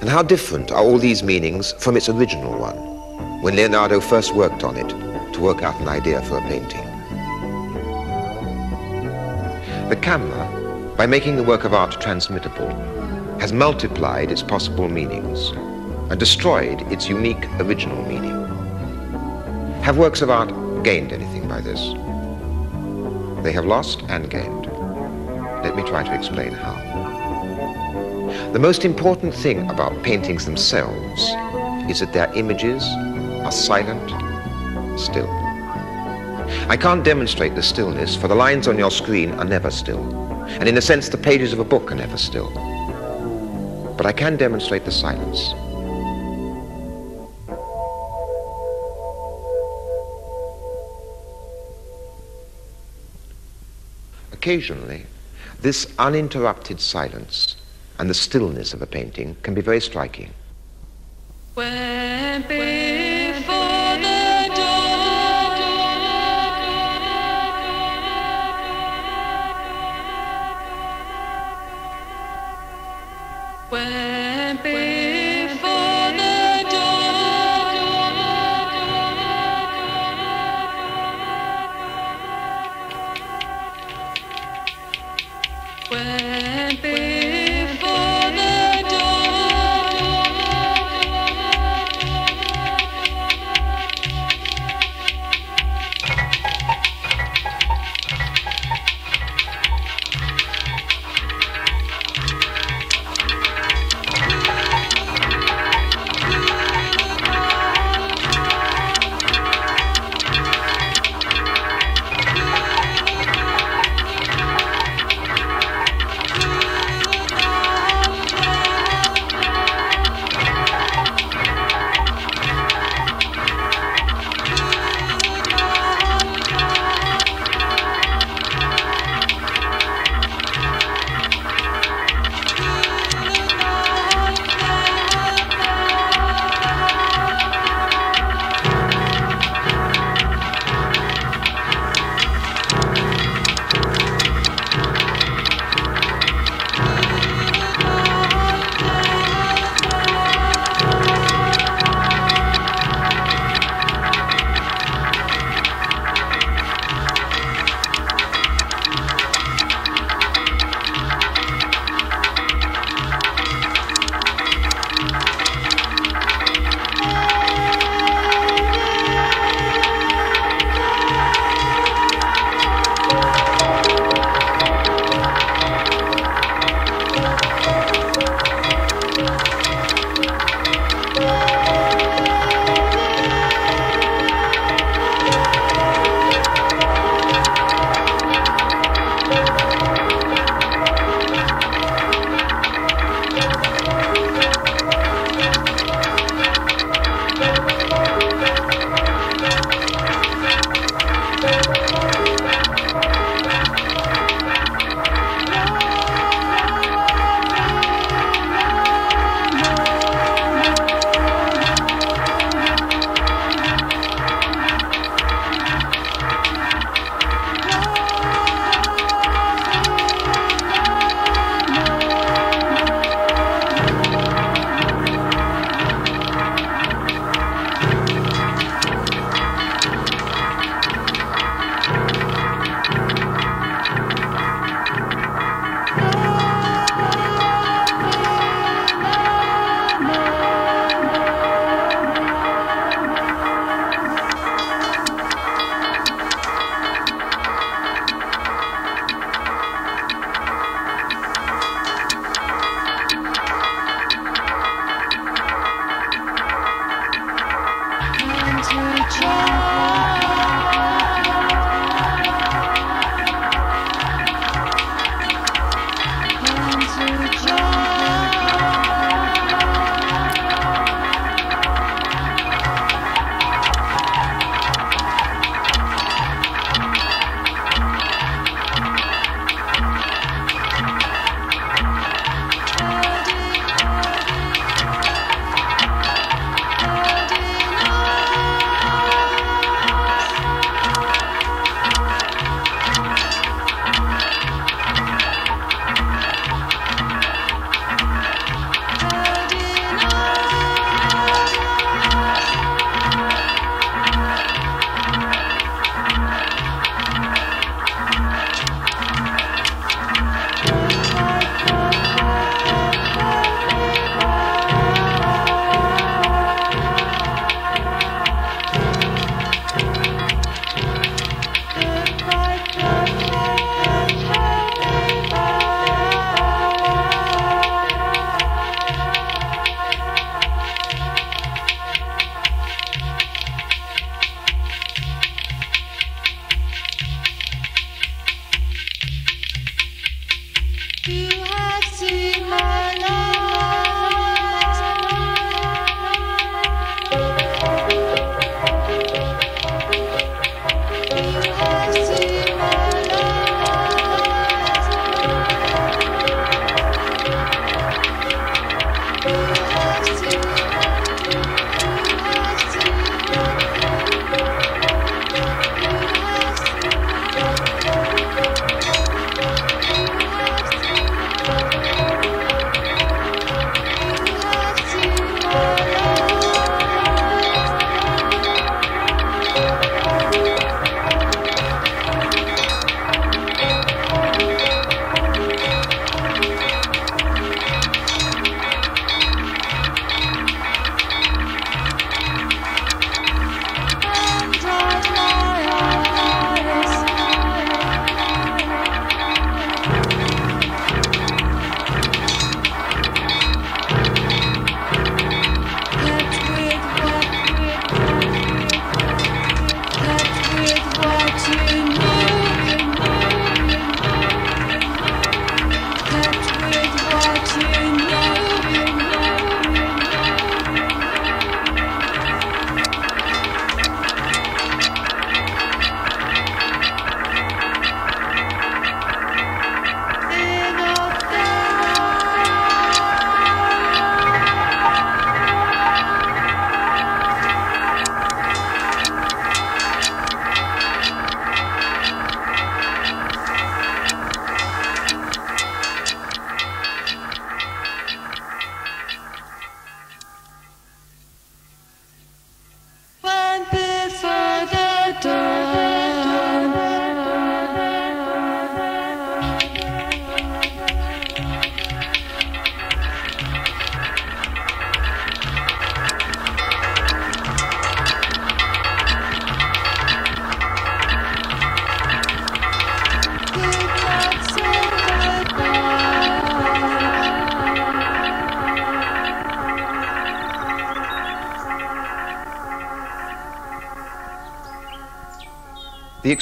And 0.00 0.08
how 0.08 0.22
different 0.22 0.70
are 0.70 0.78
all 0.78 0.98
these 0.98 1.24
meanings 1.24 1.72
from 1.80 1.96
its 1.96 2.08
original 2.08 2.56
one, 2.56 2.76
when 3.42 3.56
Leonardo 3.56 3.98
first 3.98 4.36
worked 4.36 4.62
on 4.62 4.76
it 4.76 4.88
to 5.34 5.40
work 5.40 5.64
out 5.64 5.80
an 5.80 5.88
idea 5.88 6.22
for 6.22 6.38
a 6.38 6.42
painting? 6.42 6.86
The 9.88 9.98
camera, 10.00 10.94
by 10.96 11.06
making 11.06 11.34
the 11.34 11.42
work 11.42 11.64
of 11.64 11.74
art 11.74 12.00
transmittable, 12.00 12.70
has 13.40 13.52
multiplied 13.52 14.30
its 14.30 14.44
possible 14.44 14.88
meanings 14.88 15.50
and 16.10 16.18
destroyed 16.18 16.80
its 16.92 17.08
unique 17.08 17.44
original 17.60 18.02
meaning. 18.06 18.34
Have 19.82 19.98
works 19.98 20.22
of 20.22 20.30
art 20.30 20.52
gained 20.84 21.12
anything 21.12 21.48
by 21.48 21.60
this? 21.60 21.80
They 23.42 23.52
have 23.52 23.64
lost 23.64 24.02
and 24.08 24.28
gained. 24.28 24.66
Let 25.62 25.76
me 25.76 25.82
try 25.82 26.02
to 26.02 26.14
explain 26.14 26.52
how. 26.52 26.74
The 28.52 28.58
most 28.58 28.84
important 28.84 29.34
thing 29.34 29.70
about 29.70 30.02
paintings 30.02 30.44
themselves 30.44 31.22
is 31.90 32.00
that 32.00 32.12
their 32.12 32.32
images 32.34 32.82
are 33.44 33.52
silent, 33.52 34.08
still. 34.98 35.28
I 36.68 36.76
can't 36.76 37.04
demonstrate 37.04 37.54
the 37.54 37.62
stillness, 37.62 38.16
for 38.16 38.28
the 38.28 38.34
lines 38.34 38.68
on 38.68 38.78
your 38.78 38.90
screen 38.90 39.32
are 39.32 39.44
never 39.44 39.70
still. 39.70 40.02
And 40.48 40.68
in 40.68 40.78
a 40.78 40.82
sense, 40.82 41.08
the 41.08 41.18
pages 41.18 41.52
of 41.52 41.58
a 41.58 41.64
book 41.64 41.92
are 41.92 41.94
never 41.94 42.16
still. 42.16 42.50
But 43.96 44.06
I 44.06 44.12
can 44.12 44.36
demonstrate 44.36 44.84
the 44.84 44.90
silence. 44.90 45.52
Occasionally, 54.48 55.04
this 55.60 55.92
uninterrupted 55.98 56.80
silence 56.80 57.56
and 57.98 58.08
the 58.08 58.14
stillness 58.14 58.72
of 58.72 58.80
a 58.80 58.86
painting 58.86 59.36
can 59.42 59.52
be 59.52 59.60
very 59.60 59.78
striking. 59.78 60.32
When 61.52 62.44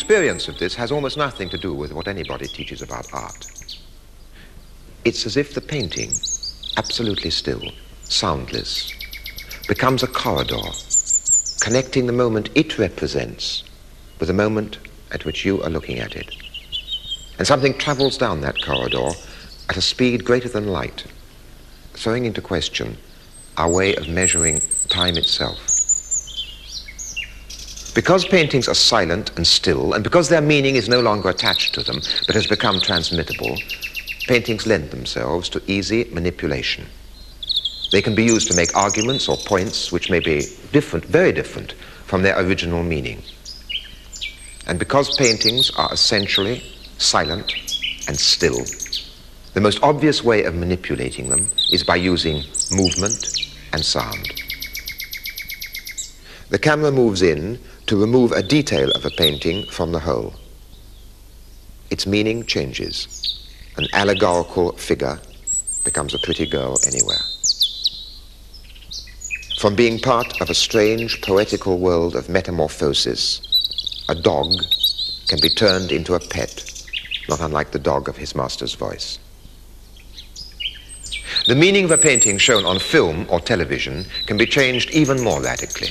experience 0.07 0.47
of 0.47 0.57
this 0.57 0.77
has 0.77 0.93
almost 0.93 1.17
nothing 1.17 1.49
to 1.49 1.59
do 1.59 1.75
with 1.75 1.93
what 1.93 2.07
anybody 2.07 2.47
teaches 2.47 2.81
about 2.81 3.13
art. 3.13 3.45
It's 5.05 5.27
as 5.27 5.37
if 5.37 5.53
the 5.53 5.61
painting, 5.61 6.13
absolutely 6.77 7.31
still, 7.31 7.73
soundless, 8.05 8.93
becomes 9.67 10.05
a 10.05 10.07
corridor, 10.07 10.63
connecting 11.61 12.07
the 12.07 12.13
moment 12.13 12.51
it 12.55 12.79
represents 12.79 13.65
with 14.21 14.29
the 14.29 14.33
moment 14.33 14.79
at 15.11 15.25
which 15.25 15.45
you 15.45 15.61
are 15.65 15.71
looking 15.71 15.99
at 15.99 16.15
it. 16.15 16.33
And 17.39 17.45
something 17.45 17.77
travels 17.77 18.17
down 18.17 18.43
that 18.43 18.63
corridor 18.63 19.11
at 19.69 19.77
a 19.77 19.83
speed 19.83 20.25
greater 20.25 20.49
than 20.49 20.69
light, 20.69 21.05
throwing 21.95 22.27
into 22.27 22.41
question 22.41 22.97
our 23.57 23.73
way 23.73 23.97
of 23.97 24.09
measuring 24.09 24.61
time 24.89 25.17
itself. 25.17 25.66
Because 27.97 28.27
paintings 28.27 28.69
are 28.69 28.75
silent 28.75 29.31
and 29.39 29.47
still, 29.47 29.95
and 29.95 30.05
because 30.05 30.29
their 30.29 30.43
meaning 30.43 30.77
is 30.77 30.87
no 30.87 31.01
longer 31.01 31.31
attached 31.31 31.75
to 31.75 31.83
them, 31.83 32.03
but 32.27 32.35
has 32.35 32.47
become 32.47 32.79
transmittable, 32.79 33.57
paintings 34.29 34.67
lend 34.67 34.91
themselves 34.91 35.49
to 35.49 35.63
easy 35.67 36.05
manipulation. 36.13 36.85
They 37.93 38.03
can 38.03 38.15
be 38.15 38.23
used 38.23 38.51
to 38.51 38.57
make 38.57 38.77
arguments 38.77 39.31
or 39.31 39.39
points 39.39 39.93
which 39.93 40.11
may 40.11 40.21
be 40.21 40.43
different, 40.73 41.07
very 41.07 41.33
different, 41.33 41.73
from 42.05 42.21
their 42.21 42.39
original 42.39 42.83
meaning. 42.83 43.23
And 44.67 44.79
because 44.79 45.17
paintings 45.17 45.71
are 45.71 45.91
essentially 45.91 46.63
silent 46.99 47.51
and 48.09 48.19
still, 48.19 48.63
the 49.55 49.63
most 49.63 49.83
obvious 49.83 50.23
way 50.23 50.45
of 50.45 50.55
manipulating 50.55 51.31
them 51.31 51.49
is 51.73 51.83
by 51.83 51.97
using 51.97 52.43
movement 52.71 53.27
and 53.73 53.83
sound. 53.83 54.31
The 56.51 56.59
camera 56.59 56.93
moves 56.93 57.23
in 57.23 57.59
to 57.87 57.97
remove 57.97 58.33
a 58.33 58.43
detail 58.43 58.91
of 58.93 59.05
a 59.05 59.11
painting 59.11 59.65
from 59.67 59.93
the 59.93 60.01
whole. 60.01 60.35
Its 61.91 62.07
meaning 62.07 62.45
changes. 62.45 63.43
An 63.77 63.87
allegorical 63.93 64.73
figure 64.73 65.21
becomes 65.85 66.13
a 66.13 66.19
pretty 66.19 66.47
girl 66.47 66.77
anywhere. 66.87 67.23
From 69.59 69.77
being 69.77 70.01
part 70.01 70.41
of 70.41 70.51
a 70.51 70.55
strange 70.55 71.23
poetical 71.23 71.79
world 71.79 72.17
of 72.17 72.29
metamorphosis, 72.29 73.41
a 74.09 74.15
dog 74.15 74.53
can 75.29 75.39
be 75.41 75.49
turned 75.49 75.93
into 75.93 76.15
a 76.15 76.21
pet, 76.21 76.85
not 77.29 77.41
unlike 77.41 77.71
the 77.71 77.79
dog 77.79 78.09
of 78.09 78.17
his 78.17 78.35
master's 78.35 78.75
voice. 78.75 79.19
The 81.47 81.55
meaning 81.55 81.85
of 81.85 81.93
a 81.93 81.99
painting 81.99 82.39
shown 82.39 82.65
on 82.65 82.81
film 82.81 83.27
or 83.31 83.39
television 83.39 84.07
can 84.27 84.37
be 84.37 84.47
changed 84.47 84.91
even 84.91 85.23
more 85.23 85.41
radically. 85.41 85.91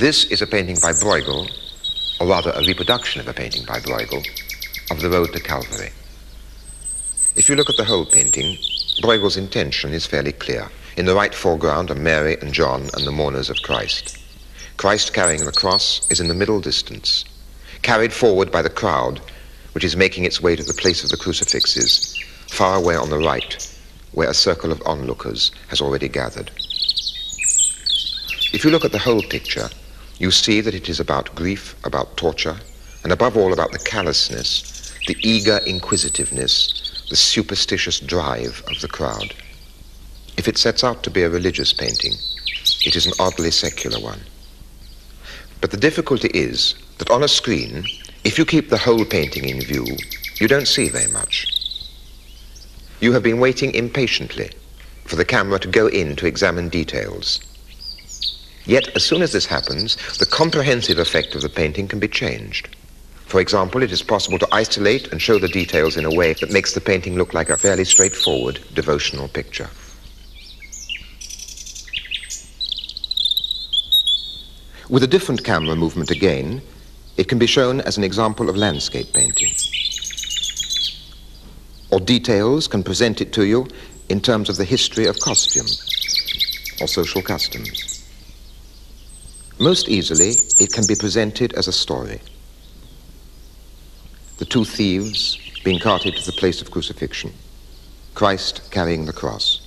This 0.00 0.24
is 0.24 0.40
a 0.40 0.46
painting 0.46 0.78
by 0.80 0.92
Bruegel, 0.92 1.46
or 2.20 2.26
rather 2.26 2.52
a 2.52 2.64
reproduction 2.64 3.20
of 3.20 3.28
a 3.28 3.34
painting 3.34 3.66
by 3.66 3.80
Bruegel, 3.80 4.26
of 4.90 5.02
the 5.02 5.10
road 5.10 5.30
to 5.34 5.40
Calvary. 5.40 5.90
If 7.36 7.50
you 7.50 7.54
look 7.54 7.68
at 7.68 7.76
the 7.76 7.84
whole 7.84 8.06
painting, 8.06 8.56
Bruegel's 9.02 9.36
intention 9.36 9.92
is 9.92 10.06
fairly 10.06 10.32
clear. 10.32 10.70
In 10.96 11.04
the 11.04 11.14
right 11.14 11.34
foreground 11.34 11.90
are 11.90 11.96
Mary 11.96 12.38
and 12.40 12.54
John 12.54 12.88
and 12.94 13.06
the 13.06 13.12
mourners 13.12 13.50
of 13.50 13.60
Christ. 13.60 14.16
Christ 14.78 15.12
carrying 15.12 15.44
the 15.44 15.52
cross 15.52 16.10
is 16.10 16.18
in 16.18 16.28
the 16.28 16.34
middle 16.34 16.62
distance, 16.62 17.26
carried 17.82 18.14
forward 18.14 18.50
by 18.50 18.62
the 18.62 18.70
crowd, 18.70 19.20
which 19.72 19.84
is 19.84 19.96
making 19.96 20.24
its 20.24 20.40
way 20.40 20.56
to 20.56 20.64
the 20.64 20.80
place 20.80 21.04
of 21.04 21.10
the 21.10 21.18
crucifixes, 21.18 22.18
far 22.48 22.78
away 22.78 22.96
on 22.96 23.10
the 23.10 23.18
right, 23.18 23.76
where 24.12 24.30
a 24.30 24.34
circle 24.48 24.72
of 24.72 24.80
onlookers 24.86 25.50
has 25.68 25.82
already 25.82 26.08
gathered. 26.08 26.50
If 28.54 28.64
you 28.64 28.70
look 28.70 28.86
at 28.86 28.92
the 28.92 28.98
whole 28.98 29.22
picture, 29.22 29.68
you 30.20 30.30
see 30.30 30.60
that 30.60 30.74
it 30.74 30.88
is 30.90 31.00
about 31.00 31.34
grief, 31.34 31.74
about 31.82 32.16
torture, 32.18 32.60
and 33.02 33.10
above 33.10 33.38
all 33.38 33.54
about 33.54 33.72
the 33.72 33.78
callousness, 33.78 34.94
the 35.06 35.16
eager 35.20 35.58
inquisitiveness, 35.66 37.06
the 37.08 37.16
superstitious 37.16 37.98
drive 37.98 38.62
of 38.68 38.80
the 38.82 38.88
crowd. 38.88 39.34
If 40.36 40.46
it 40.46 40.58
sets 40.58 40.84
out 40.84 41.02
to 41.02 41.10
be 41.10 41.22
a 41.22 41.30
religious 41.30 41.72
painting, 41.72 42.12
it 42.84 42.94
is 42.96 43.06
an 43.06 43.14
oddly 43.18 43.50
secular 43.50 43.98
one. 43.98 44.20
But 45.62 45.70
the 45.70 45.78
difficulty 45.78 46.28
is 46.34 46.74
that 46.98 47.10
on 47.10 47.22
a 47.22 47.28
screen, 47.28 47.86
if 48.22 48.36
you 48.36 48.44
keep 48.44 48.68
the 48.68 48.78
whole 48.78 49.06
painting 49.06 49.48
in 49.48 49.62
view, 49.62 49.86
you 50.38 50.48
don't 50.48 50.68
see 50.68 50.90
very 50.90 51.10
much. 51.10 51.46
You 53.00 53.12
have 53.12 53.22
been 53.22 53.40
waiting 53.40 53.74
impatiently 53.74 54.50
for 55.06 55.16
the 55.16 55.24
camera 55.24 55.58
to 55.60 55.68
go 55.68 55.86
in 55.86 56.14
to 56.16 56.26
examine 56.26 56.68
details. 56.68 57.40
Yet, 58.66 58.88
as 58.94 59.04
soon 59.04 59.22
as 59.22 59.32
this 59.32 59.46
happens, 59.46 59.96
the 60.18 60.26
comprehensive 60.26 60.98
effect 60.98 61.34
of 61.34 61.42
the 61.42 61.48
painting 61.48 61.88
can 61.88 61.98
be 61.98 62.08
changed. 62.08 62.68
For 63.26 63.40
example, 63.40 63.82
it 63.82 63.92
is 63.92 64.02
possible 64.02 64.38
to 64.38 64.48
isolate 64.52 65.12
and 65.12 65.22
show 65.22 65.38
the 65.38 65.48
details 65.48 65.96
in 65.96 66.04
a 66.04 66.14
way 66.14 66.32
that 66.34 66.52
makes 66.52 66.74
the 66.74 66.80
painting 66.80 67.16
look 67.16 67.32
like 67.32 67.48
a 67.48 67.56
fairly 67.56 67.84
straightforward 67.84 68.60
devotional 68.74 69.28
picture. 69.28 69.70
With 74.88 75.04
a 75.04 75.06
different 75.06 75.44
camera 75.44 75.76
movement 75.76 76.10
again, 76.10 76.60
it 77.16 77.28
can 77.28 77.38
be 77.38 77.46
shown 77.46 77.80
as 77.82 77.96
an 77.96 78.02
example 78.02 78.48
of 78.48 78.56
landscape 78.56 79.12
painting. 79.12 79.52
Or 81.92 82.00
details 82.00 82.66
can 82.66 82.82
present 82.82 83.20
it 83.20 83.32
to 83.34 83.44
you 83.44 83.68
in 84.08 84.20
terms 84.20 84.48
of 84.48 84.56
the 84.56 84.64
history 84.64 85.06
of 85.06 85.20
costume 85.20 85.66
or 86.80 86.88
social 86.88 87.22
customs. 87.22 87.89
Most 89.60 89.90
easily, 89.90 90.30
it 90.58 90.72
can 90.72 90.86
be 90.86 90.94
presented 90.94 91.52
as 91.52 91.68
a 91.68 91.72
story. 91.72 92.18
The 94.38 94.46
two 94.46 94.64
thieves 94.64 95.38
being 95.62 95.78
carted 95.78 96.16
to 96.16 96.24
the 96.24 96.32
place 96.38 96.62
of 96.62 96.70
crucifixion, 96.70 97.34
Christ 98.14 98.70
carrying 98.70 99.04
the 99.04 99.12
cross. 99.12 99.60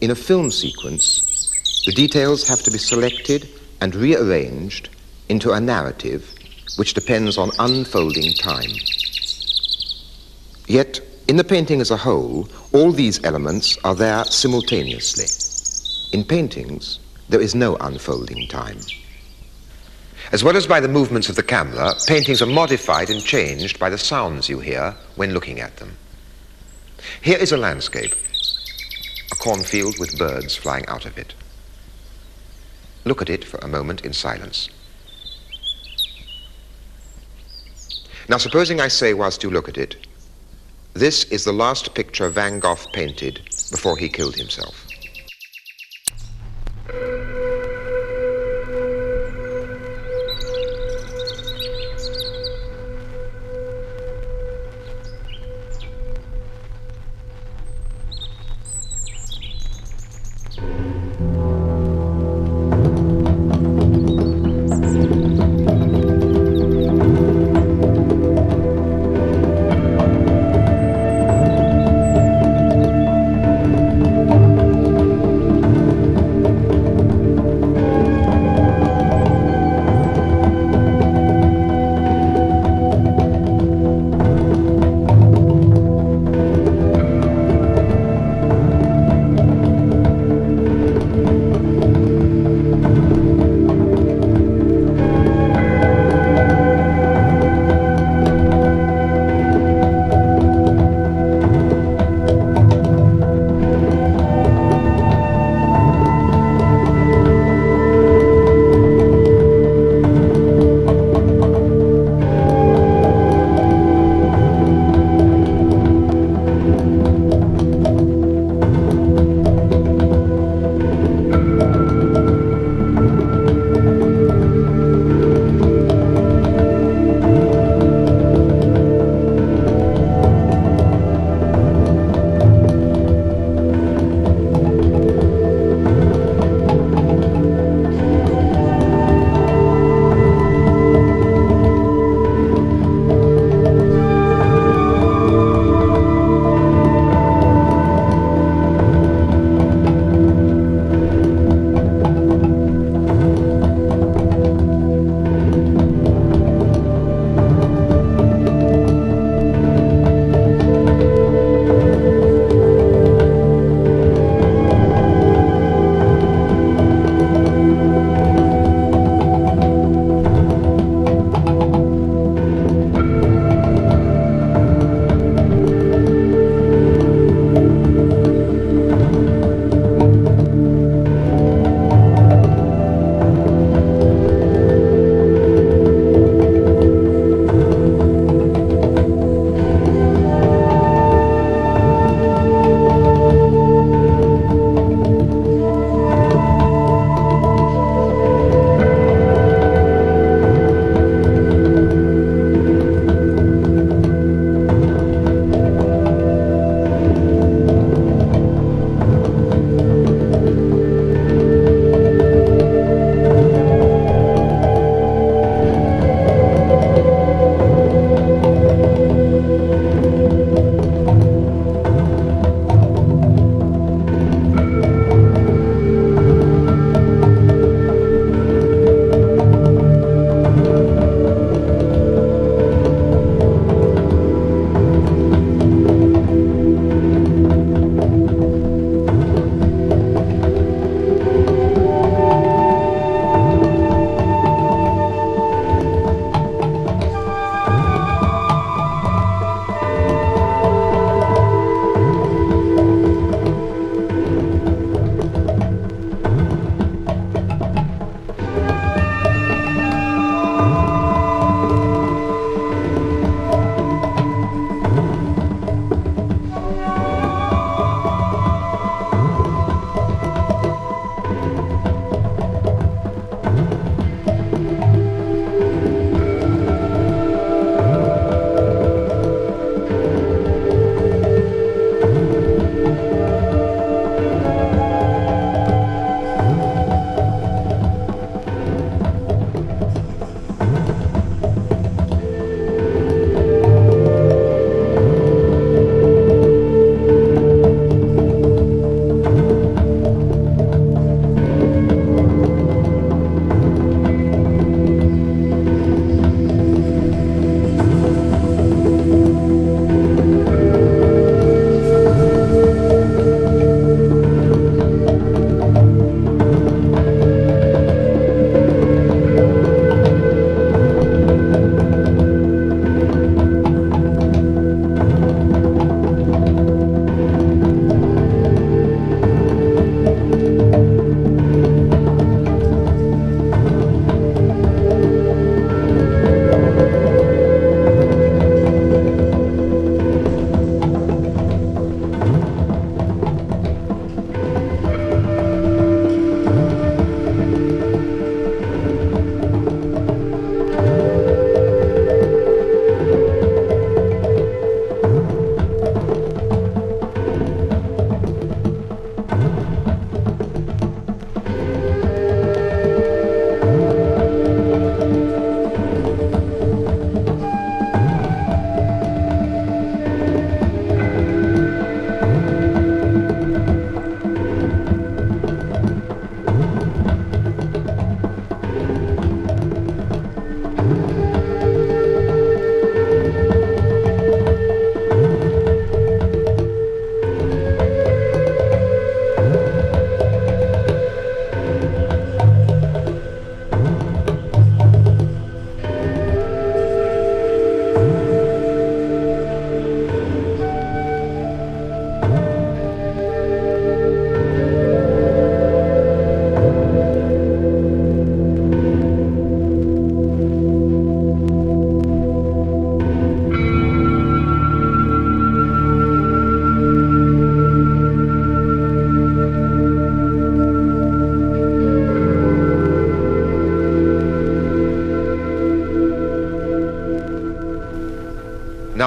In 0.00 0.10
a 0.10 0.14
film 0.14 0.50
sequence, 0.50 1.82
the 1.84 1.92
details 1.92 2.48
have 2.48 2.62
to 2.62 2.70
be 2.70 2.78
selected 2.78 3.46
and 3.82 3.94
rearranged 3.94 4.88
into 5.28 5.52
a 5.52 5.60
narrative 5.60 6.34
which 6.76 6.94
depends 6.94 7.36
on 7.36 7.50
unfolding 7.58 8.32
time. 8.36 8.70
Yet, 10.66 11.00
in 11.28 11.36
the 11.36 11.44
painting 11.44 11.82
as 11.82 11.90
a 11.90 11.96
whole, 11.98 12.48
all 12.72 12.90
these 12.90 13.22
elements 13.22 13.76
are 13.84 13.94
there 13.94 14.24
simultaneously. 14.24 15.26
In 16.18 16.24
paintings, 16.24 16.98
there 17.32 17.40
is 17.40 17.54
no 17.54 17.76
unfolding 17.76 18.46
time. 18.46 18.78
As 20.32 20.44
well 20.44 20.54
as 20.54 20.66
by 20.66 20.80
the 20.80 20.88
movements 20.88 21.30
of 21.30 21.34
the 21.34 21.42
camera, 21.42 21.94
paintings 22.06 22.42
are 22.42 22.46
modified 22.46 23.08
and 23.08 23.24
changed 23.24 23.78
by 23.78 23.88
the 23.88 23.96
sounds 23.96 24.50
you 24.50 24.60
hear 24.60 24.94
when 25.16 25.32
looking 25.32 25.58
at 25.58 25.78
them. 25.78 25.96
Here 27.22 27.38
is 27.38 27.50
a 27.50 27.56
landscape, 27.56 28.14
a 29.32 29.34
cornfield 29.36 29.98
with 29.98 30.18
birds 30.18 30.54
flying 30.54 30.84
out 30.88 31.06
of 31.06 31.16
it. 31.16 31.34
Look 33.06 33.22
at 33.22 33.30
it 33.30 33.44
for 33.44 33.56
a 33.58 33.68
moment 33.68 34.04
in 34.04 34.12
silence. 34.12 34.68
Now, 38.28 38.36
supposing 38.36 38.78
I 38.78 38.88
say 38.88 39.14
whilst 39.14 39.42
you 39.42 39.50
look 39.50 39.70
at 39.70 39.78
it, 39.78 39.96
this 40.92 41.24
is 41.24 41.44
the 41.44 41.52
last 41.52 41.94
picture 41.94 42.28
Van 42.28 42.60
Gogh 42.60 42.76
painted 42.92 43.40
before 43.70 43.96
he 43.96 44.10
killed 44.10 44.36
himself. 44.36 44.81
you 46.92 47.41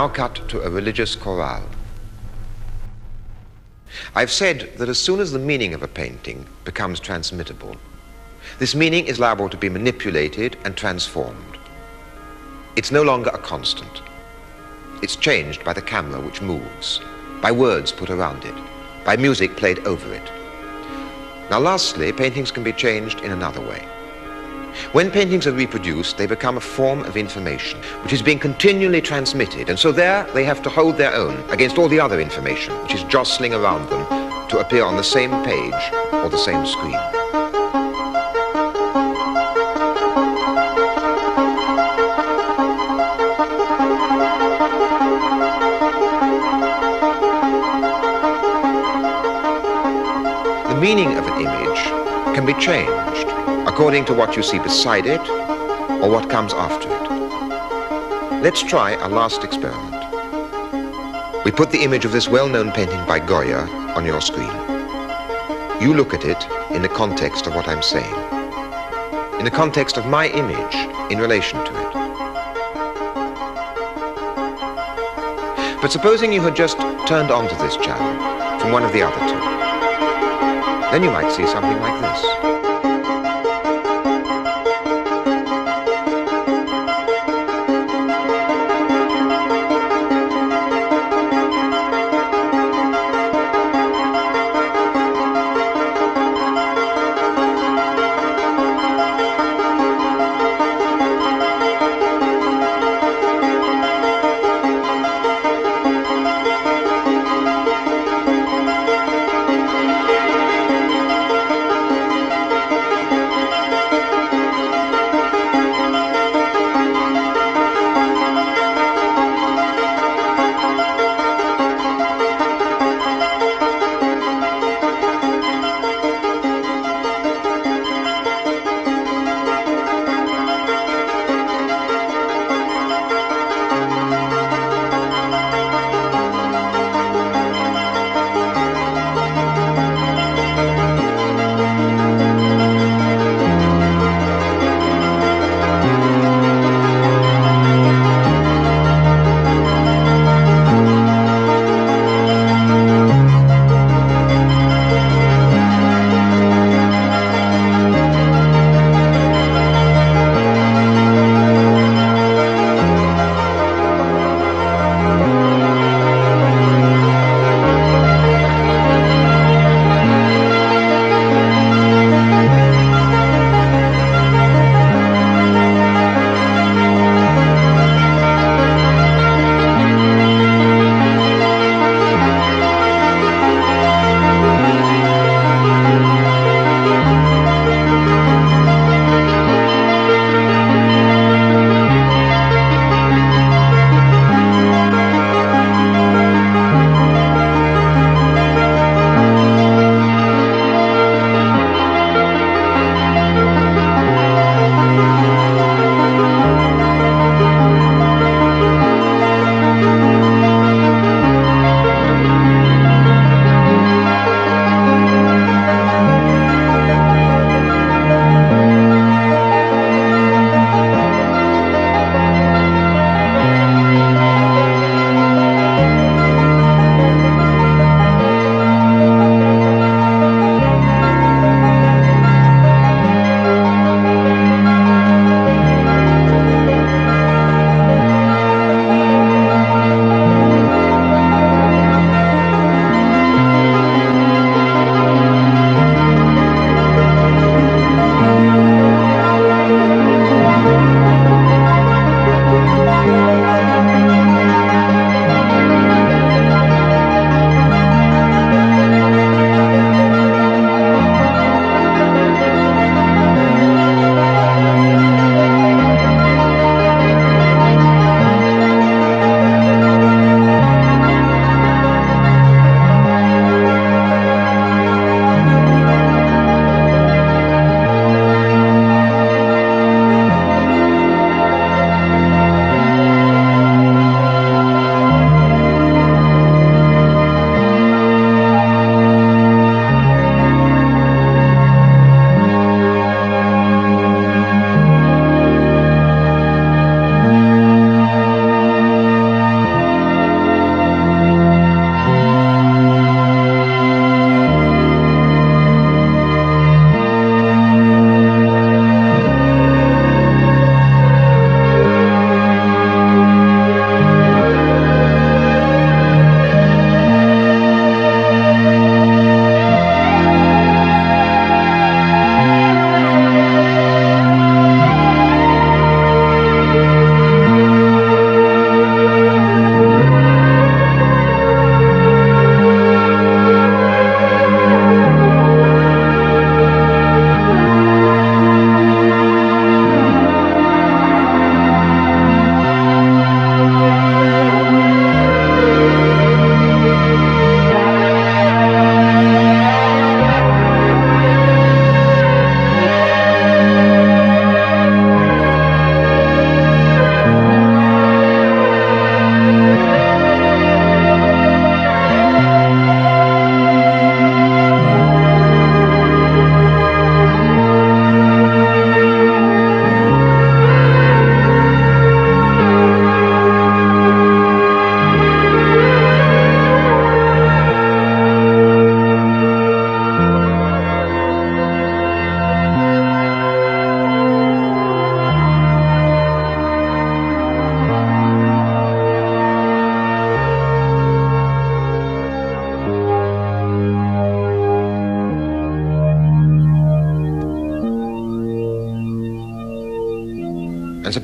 Now 0.05 0.11
cut 0.11 0.47
to 0.49 0.61
a 0.61 0.69
religious 0.69 1.15
chorale. 1.15 1.67
I've 4.13 4.29
said 4.29 4.73
that 4.77 4.87
as 4.87 4.99
soon 4.99 5.19
as 5.19 5.31
the 5.31 5.39
meaning 5.39 5.73
of 5.73 5.81
a 5.81 5.87
painting 5.87 6.45
becomes 6.63 6.99
transmittable, 6.99 7.75
this 8.59 8.75
meaning 8.75 9.07
is 9.07 9.19
liable 9.19 9.49
to 9.49 9.57
be 9.57 9.67
manipulated 9.67 10.57
and 10.63 10.77
transformed. 10.77 11.57
It's 12.75 12.91
no 12.91 13.01
longer 13.01 13.31
a 13.33 13.39
constant. 13.39 14.03
It's 15.01 15.15
changed 15.15 15.63
by 15.63 15.73
the 15.73 15.81
camera 15.81 16.21
which 16.21 16.39
moves, 16.39 17.01
by 17.41 17.51
words 17.51 17.91
put 17.91 18.11
around 18.11 18.45
it, 18.45 18.53
by 19.05 19.17
music 19.17 19.57
played 19.57 19.79
over 19.87 20.13
it. 20.13 20.31
Now 21.49 21.57
lastly, 21.57 22.13
paintings 22.13 22.51
can 22.51 22.63
be 22.63 22.73
changed 22.73 23.21
in 23.21 23.31
another 23.31 23.61
way. 23.61 23.87
When 24.91 25.09
paintings 25.09 25.47
are 25.47 25.53
reproduced, 25.53 26.17
they 26.17 26.25
become 26.25 26.57
a 26.57 26.61
form 26.61 27.03
of 27.03 27.15
information, 27.15 27.81
which 28.03 28.11
is 28.11 28.21
being 28.21 28.39
continually 28.39 29.01
transmitted, 29.01 29.69
and 29.69 29.79
so 29.79 29.91
there 29.91 30.25
they 30.33 30.43
have 30.43 30.61
to 30.63 30.69
hold 30.69 30.97
their 30.97 31.13
own 31.13 31.43
against 31.49 31.77
all 31.77 31.87
the 31.87 31.99
other 31.99 32.19
information, 32.19 32.73
which 32.83 32.93
is 32.93 33.03
jostling 33.03 33.53
around 33.53 33.89
them 33.89 34.05
to 34.49 34.59
appear 34.59 34.83
on 34.83 34.97
the 34.97 35.03
same 35.03 35.31
page 35.43 35.73
or 36.11 36.29
the 36.29 36.37
same 36.37 36.65
screen. 36.65 36.91
The 50.69 50.81
meaning 50.81 51.17
of 51.17 51.27
an 51.27 51.39
image 51.39 51.83
can 52.35 52.45
be 52.45 52.53
changed 52.55 53.14
according 53.75 54.05
to 54.05 54.13
what 54.13 54.37
you 54.37 54.41
see 54.41 54.57
beside 54.57 55.05
it 55.05 55.19
or 55.99 56.09
what 56.09 56.29
comes 56.29 56.53
after 56.53 56.87
it. 56.87 58.41
Let's 58.41 58.63
try 58.63 58.91
a 58.91 59.09
last 59.09 59.43
experiment. 59.43 59.93
We 61.43 61.51
put 61.51 61.71
the 61.71 61.83
image 61.83 62.05
of 62.05 62.13
this 62.13 62.29
well-known 62.29 62.71
painting 62.71 63.05
by 63.05 63.19
Goya 63.19 63.67
on 63.97 64.05
your 64.05 64.21
screen. 64.21 64.55
You 65.81 65.93
look 65.93 66.13
at 66.13 66.23
it 66.23 66.41
in 66.73 66.83
the 66.83 66.87
context 66.87 67.47
of 67.47 67.53
what 67.53 67.67
I'm 67.67 67.81
saying, 67.81 68.15
in 69.39 69.43
the 69.43 69.51
context 69.53 69.97
of 69.97 70.05
my 70.05 70.29
image 70.29 70.75
in 71.11 71.19
relation 71.19 71.59
to 71.59 71.71
it. 71.73 71.93
But 75.81 75.91
supposing 75.91 76.31
you 76.31 76.39
had 76.39 76.55
just 76.55 76.77
turned 77.09 77.29
onto 77.29 77.57
this 77.57 77.75
channel 77.75 78.57
from 78.57 78.71
one 78.71 78.83
of 78.83 78.93
the 78.93 79.01
other 79.01 79.19
two, 79.27 79.41
then 80.93 81.03
you 81.03 81.11
might 81.11 81.29
see 81.29 81.45
something 81.45 81.77
like 81.81 81.99
this. 81.99 82.54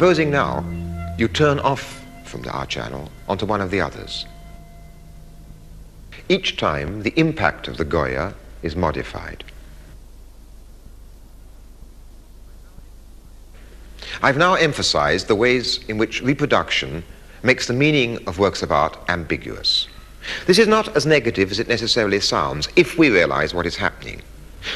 Supposing 0.02 0.32
now 0.32 0.66
you 1.16 1.28
turn 1.28 1.60
off 1.60 2.04
from 2.26 2.42
the 2.42 2.50
R 2.50 2.66
channel 2.66 3.12
onto 3.30 3.46
one 3.46 3.62
of 3.62 3.70
the 3.70 3.80
others. 3.80 4.26
Each 6.28 6.58
time 6.58 7.04
the 7.04 7.14
impact 7.18 7.68
of 7.68 7.78
the 7.78 7.86
Goya 7.86 8.34
is 8.64 8.76
modified. 8.76 9.44
I've 14.24 14.38
now 14.38 14.56
emphasized 14.56 15.28
the 15.28 15.36
ways 15.36 15.88
in 15.88 16.00
which 16.00 16.24
reproduction 16.24 17.04
makes 17.44 17.68
the 17.68 17.74
meaning 17.74 18.28
of 18.28 18.40
works 18.40 18.64
of 18.64 18.72
art 18.72 18.98
ambiguous. 19.08 19.88
This 20.48 20.58
is 20.58 20.68
not 20.68 20.96
as 20.96 21.06
negative 21.06 21.52
as 21.52 21.60
it 21.60 21.68
necessarily 21.68 22.22
sounds 22.22 22.70
if 22.76 22.98
we 22.98 23.12
realize 23.12 23.54
what 23.54 23.68
is 23.68 23.76
happening. 23.76 24.24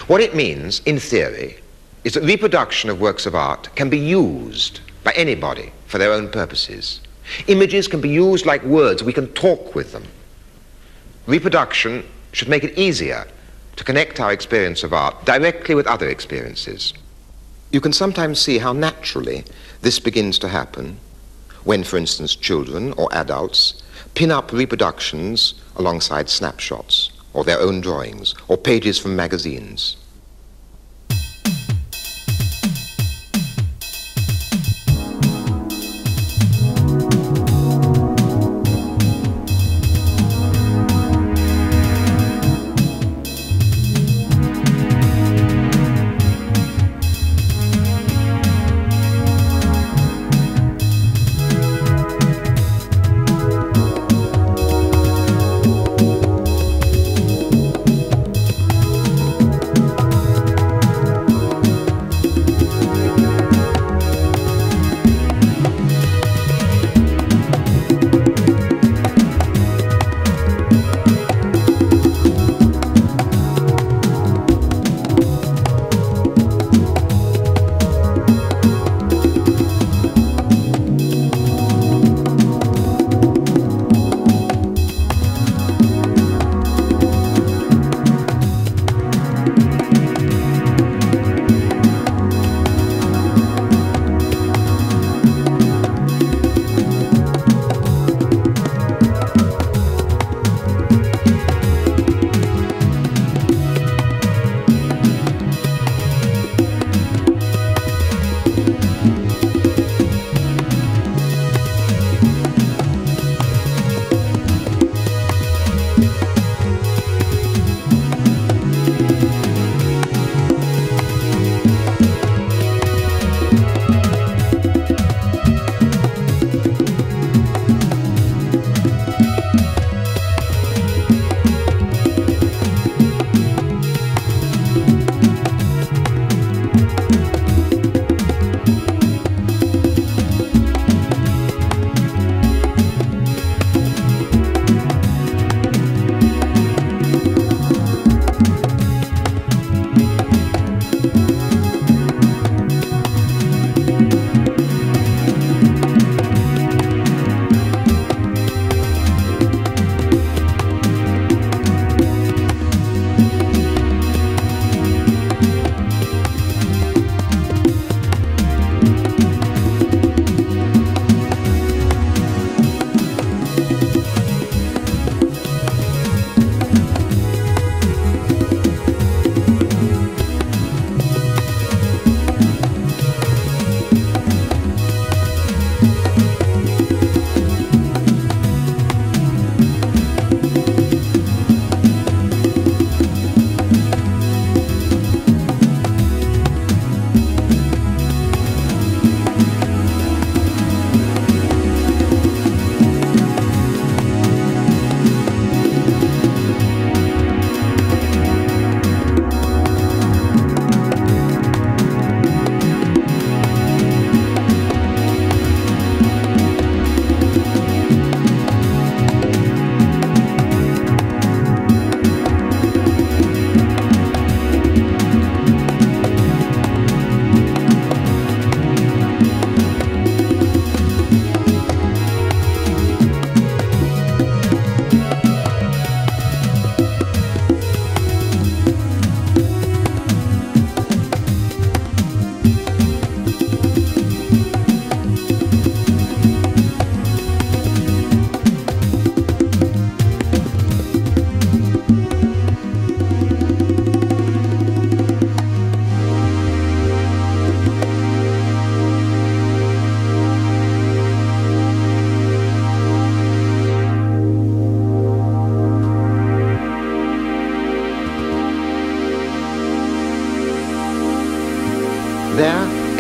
What 0.06 0.22
it 0.22 0.36
means, 0.36 0.82
in 0.86 1.00
theory, 1.00 1.58
is 2.04 2.14
that 2.14 2.22
reproduction 2.22 2.92
of 2.92 3.02
works 3.02 3.26
of 3.26 3.34
art 3.34 3.76
can 3.76 3.90
be 3.90 3.98
used 3.98 4.82
by 5.06 5.14
anybody 5.14 5.72
for 5.86 6.00
their 6.00 6.12
own 6.12 6.28
purposes. 6.28 7.00
Images 7.48 7.88
can 7.88 8.02
be 8.02 8.10
used 8.10 8.46
like 8.46 8.64
words, 8.64 9.04
we 9.04 9.14
can 9.14 9.28
talk 9.30 9.74
with 9.74 9.94
them. 9.94 10.04
Reproduction 11.28 12.04
should 12.34 12.50
make 12.50 12.66
it 12.66 12.78
easier 12.78 13.26
to 13.78 13.84
connect 13.84 14.20
our 14.20 14.34
experience 14.34 14.84
of 14.84 14.94
art 14.94 15.24
directly 15.24 15.76
with 15.76 15.88
other 15.88 16.10
experiences. 16.10 16.94
You 17.72 17.82
can 17.82 17.94
sometimes 17.94 18.42
see 18.42 18.58
how 18.58 18.74
naturally 18.74 19.46
this 19.82 20.00
begins 20.00 20.40
to 20.40 20.50
happen 20.50 21.00
when, 21.64 21.84
for 21.84 21.98
instance, 21.98 22.36
children 22.36 22.94
or 22.94 23.08
adults 23.14 23.82
pin 24.16 24.32
up 24.32 24.52
reproductions 24.52 25.56
alongside 25.76 26.30
snapshots 26.30 27.12
or 27.34 27.44
their 27.44 27.60
own 27.60 27.82
drawings 27.82 28.34
or 28.48 28.58
pages 28.58 28.98
from 28.98 29.16
magazines. 29.16 29.98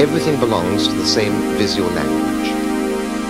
Everything 0.05 0.39
belongs 0.39 0.87
to 0.87 0.93
the 0.93 1.03
same 1.03 1.33
visual 1.57 1.89
language, 1.89 2.49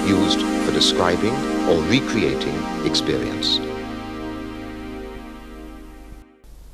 used 0.09 0.41
for 0.65 0.73
describing 0.73 1.34
or 1.69 1.82
recreating 1.84 2.57
experience. 2.86 3.59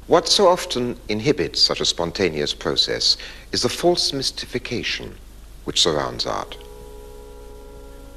What 0.08 0.28
so 0.28 0.48
often 0.48 0.98
inhibits 1.08 1.62
such 1.62 1.82
a 1.82 1.86
spontaneous 1.86 2.52
process 2.52 3.16
is 3.52 3.62
the 3.62 3.70
false 3.70 4.12
mystification 4.12 5.14
which 5.66 5.84
surrounds 5.84 6.26
art. 6.26 6.58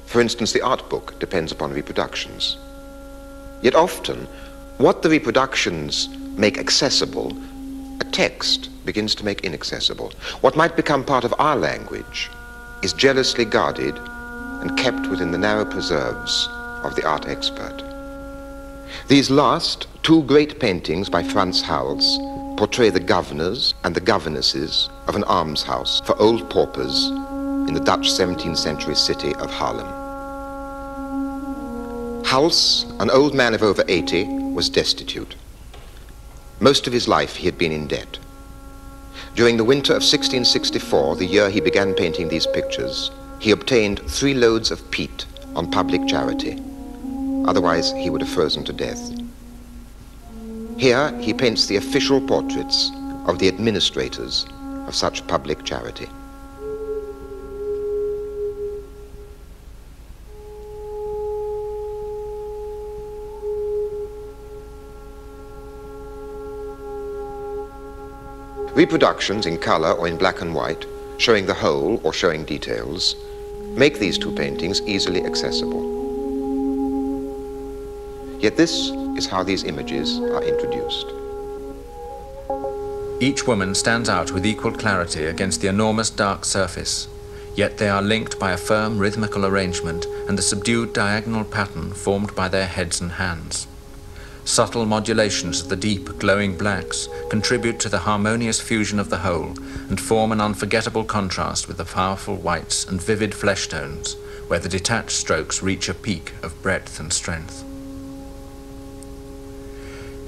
For 0.07 0.19
instance, 0.19 0.53
the 0.53 0.63
art 0.63 0.89
book 0.89 1.19
depends 1.19 1.51
upon 1.51 1.71
reproductions. 1.71 2.57
Yet 3.61 3.75
often, 3.75 4.25
what 4.79 5.03
the 5.03 5.09
reproductions 5.11 6.09
make 6.35 6.57
accessible, 6.57 7.37
a 7.99 8.05
text 8.05 8.69
begins 8.85 9.15
to 9.15 9.25
make 9.25 9.41
inaccessible. 9.41 10.11
What 10.41 10.55
might 10.55 10.75
become 10.75 11.03
part 11.03 11.23
of 11.23 11.33
our 11.39 11.55
language 11.55 12.29
is 12.83 12.93
jealously 12.93 13.45
guarded 13.45 13.97
and 14.61 14.77
kept 14.77 15.07
within 15.07 15.31
the 15.31 15.37
narrow 15.37 15.65
preserves 15.65 16.47
of 16.83 16.95
the 16.95 17.05
art 17.05 17.27
expert. 17.27 17.83
These 19.07 19.29
last 19.29 19.87
two 20.03 20.23
great 20.23 20.59
paintings 20.59 21.09
by 21.09 21.23
Frans 21.23 21.61
Hals 21.61 22.19
portray 22.57 22.89
the 22.89 22.99
governors 22.99 23.73
and 23.83 23.95
the 23.95 24.01
governesses 24.01 24.89
of 25.07 25.15
an 25.15 25.23
almshouse 25.25 26.01
for 26.01 26.17
old 26.19 26.49
paupers 26.49 27.07
in 27.67 27.73
the 27.73 27.83
Dutch 27.83 28.07
17th 28.09 28.57
century 28.57 28.95
city 28.95 29.33
of 29.35 29.49
Haarlem. 29.51 30.03
Hals, 32.25 32.85
an 32.99 33.09
old 33.11 33.33
man 33.33 33.53
of 33.53 33.61
over 33.61 33.83
80, 33.87 34.25
was 34.53 34.69
destitute. 34.69 35.35
Most 36.59 36.87
of 36.87 36.93
his 36.93 37.07
life 37.07 37.35
he 37.35 37.45
had 37.45 37.57
been 37.57 37.71
in 37.71 37.87
debt. 37.87 38.17
During 39.35 39.57
the 39.57 39.63
winter 39.63 39.93
of 39.93 40.03
1664, 40.03 41.17
the 41.17 41.25
year 41.25 41.49
he 41.49 41.59
began 41.59 41.93
painting 41.93 42.29
these 42.29 42.47
pictures, 42.47 43.11
he 43.39 43.51
obtained 43.51 43.99
three 44.07 44.33
loads 44.33 44.71
of 44.71 44.89
peat 44.91 45.25
on 45.55 45.69
public 45.69 46.07
charity. 46.07 46.61
Otherwise, 47.45 47.91
he 47.91 48.09
would 48.09 48.21
have 48.21 48.29
frozen 48.29 48.63
to 48.63 48.73
death. 48.73 49.11
Here, 50.77 51.17
he 51.19 51.33
paints 51.33 51.67
the 51.67 51.77
official 51.77 52.19
portraits 52.19 52.91
of 53.27 53.39
the 53.39 53.47
administrators 53.47 54.45
of 54.87 54.95
such 54.95 55.25
public 55.27 55.63
charity. 55.63 56.09
Reproductions 68.75 69.45
in 69.45 69.57
color 69.57 69.93
or 69.93 70.05
in 70.05 70.17
black 70.17 70.41
and 70.41 70.53
white, 70.53 70.85
showing 71.17 71.45
the 71.45 71.53
whole 71.53 72.01
or 72.03 72.11
showing 72.11 72.43
details, 72.43 73.15
make 73.69 73.99
these 73.99 74.17
two 74.17 74.35
paintings 74.35 74.81
easily 74.81 75.23
accessible. 75.25 75.81
Yet 78.41 78.57
this 78.57 78.91
is 79.15 79.27
how 79.27 79.43
these 79.43 79.63
images 79.63 80.19
are 80.19 80.43
introduced. 80.43 81.07
Each 83.21 83.47
woman 83.47 83.73
stands 83.75 84.09
out 84.09 84.31
with 84.31 84.45
equal 84.45 84.73
clarity 84.73 85.27
against 85.27 85.61
the 85.61 85.69
enormous 85.69 86.09
dark 86.09 86.43
surface, 86.43 87.07
yet 87.55 87.77
they 87.77 87.87
are 87.87 88.01
linked 88.01 88.37
by 88.37 88.51
a 88.51 88.57
firm 88.57 88.99
rhythmical 88.99 89.45
arrangement 89.45 90.05
and 90.27 90.37
the 90.37 90.41
subdued 90.41 90.91
diagonal 90.91 91.45
pattern 91.45 91.93
formed 91.93 92.35
by 92.35 92.49
their 92.49 92.67
heads 92.67 92.99
and 92.99 93.13
hands. 93.13 93.67
Subtle 94.45 94.85
modulations 94.85 95.61
of 95.61 95.69
the 95.69 95.75
deep, 95.75 96.19
glowing 96.19 96.55
blacks 96.55 97.09
contribute 97.29 97.79
to 97.79 97.89
the 97.89 97.97
harmonious 97.97 98.61
fusion 98.61 98.99
of 98.99 99.09
the 99.09 99.17
whole 99.17 99.55
and 99.89 99.99
form 99.99 100.31
an 100.31 100.39
unforgettable 100.39 101.03
contrast 101.03 101.67
with 101.67 101.77
the 101.77 101.83
powerful 101.83 102.35
whites 102.35 102.85
and 102.85 103.01
vivid 103.01 103.33
flesh 103.33 103.67
tones, 103.67 104.13
where 104.47 104.59
the 104.59 104.69
detached 104.69 105.11
strokes 105.11 105.63
reach 105.63 105.89
a 105.89 105.95
peak 105.95 106.33
of 106.43 106.61
breadth 106.61 106.99
and 106.99 107.11
strength. 107.11 107.63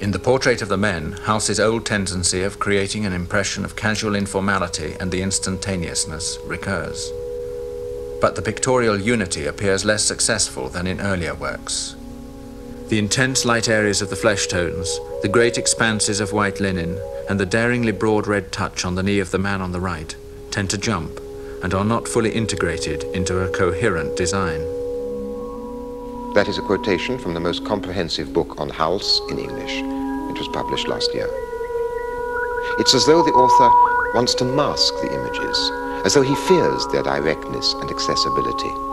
In 0.00 0.10
the 0.10 0.18
portrait 0.18 0.62
of 0.62 0.68
the 0.68 0.76
men, 0.76 1.12
Hals's 1.24 1.60
old 1.60 1.86
tendency 1.86 2.42
of 2.42 2.58
creating 2.58 3.06
an 3.06 3.12
impression 3.12 3.64
of 3.64 3.76
casual 3.76 4.16
informality 4.16 4.96
and 4.98 5.12
the 5.12 5.22
instantaneousness 5.22 6.38
recurs. 6.44 7.10
But 8.20 8.34
the 8.34 8.42
pictorial 8.42 9.00
unity 9.00 9.46
appears 9.46 9.84
less 9.84 10.04
successful 10.04 10.68
than 10.68 10.88
in 10.88 11.00
earlier 11.00 11.34
works, 11.34 11.94
the 12.88 12.98
intense 12.98 13.44
light 13.44 13.68
areas 13.68 14.00
of 14.00 14.08
the 14.08 14.16
flesh 14.16 14.46
tones, 14.46 14.98
the 15.20 15.28
great 15.28 15.58
expanses 15.58 16.20
of 16.20 16.32
white 16.32 16.58
linen, 16.58 16.98
and 17.28 17.38
the 17.38 17.44
daringly 17.44 17.92
broad 17.92 18.26
red 18.26 18.50
touch 18.50 18.84
on 18.84 18.94
the 18.94 19.02
knee 19.02 19.20
of 19.20 19.30
the 19.30 19.38
man 19.38 19.60
on 19.60 19.72
the 19.72 19.80
right 19.80 20.16
tend 20.50 20.70
to 20.70 20.78
jump 20.78 21.20
and 21.62 21.74
are 21.74 21.84
not 21.84 22.08
fully 22.08 22.30
integrated 22.30 23.04
into 23.14 23.40
a 23.40 23.50
coherent 23.50 24.16
design. 24.16 24.60
That 26.32 26.46
is 26.48 26.56
a 26.56 26.62
quotation 26.62 27.18
from 27.18 27.34
the 27.34 27.40
most 27.40 27.64
comprehensive 27.66 28.32
book 28.32 28.58
on 28.58 28.70
Hals 28.70 29.20
in 29.30 29.38
English. 29.38 29.72
It 29.72 30.38
was 30.38 30.48
published 30.48 30.88
last 30.88 31.12
year. 31.12 31.28
It's 32.78 32.94
as 32.94 33.04
though 33.04 33.22
the 33.22 33.32
author 33.32 34.14
wants 34.16 34.34
to 34.36 34.44
mask 34.44 34.94
the 35.02 35.12
images, 35.12 35.70
as 36.06 36.14
though 36.14 36.22
he 36.22 36.34
fears 36.46 36.86
their 36.86 37.02
directness 37.02 37.74
and 37.74 37.90
accessibility. 37.90 38.87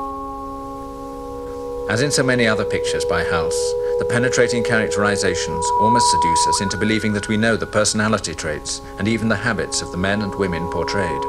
As 1.88 2.02
in 2.02 2.10
so 2.10 2.24
many 2.24 2.48
other 2.48 2.66
pictures 2.66 3.06
by 3.06 3.24
Hals, 3.24 3.54
the 4.00 4.08
penetrating 4.10 4.64
characterizations 4.64 5.66
almost 5.80 6.10
seduce 6.10 6.48
us 6.48 6.62
into 6.62 6.78
believing 6.78 7.14
that 7.14 7.28
we 7.28 7.38
know 7.38 7.56
the 7.56 7.68
personality 7.68 8.34
traits 8.34 8.82
and 8.98 9.08
even 9.08 9.30
the 9.30 9.36
habits 9.36 9.84
of 9.84 9.92
the 9.92 9.98
men 9.98 10.24
and 10.24 10.34
women 10.34 10.68
portrayed. 10.72 11.24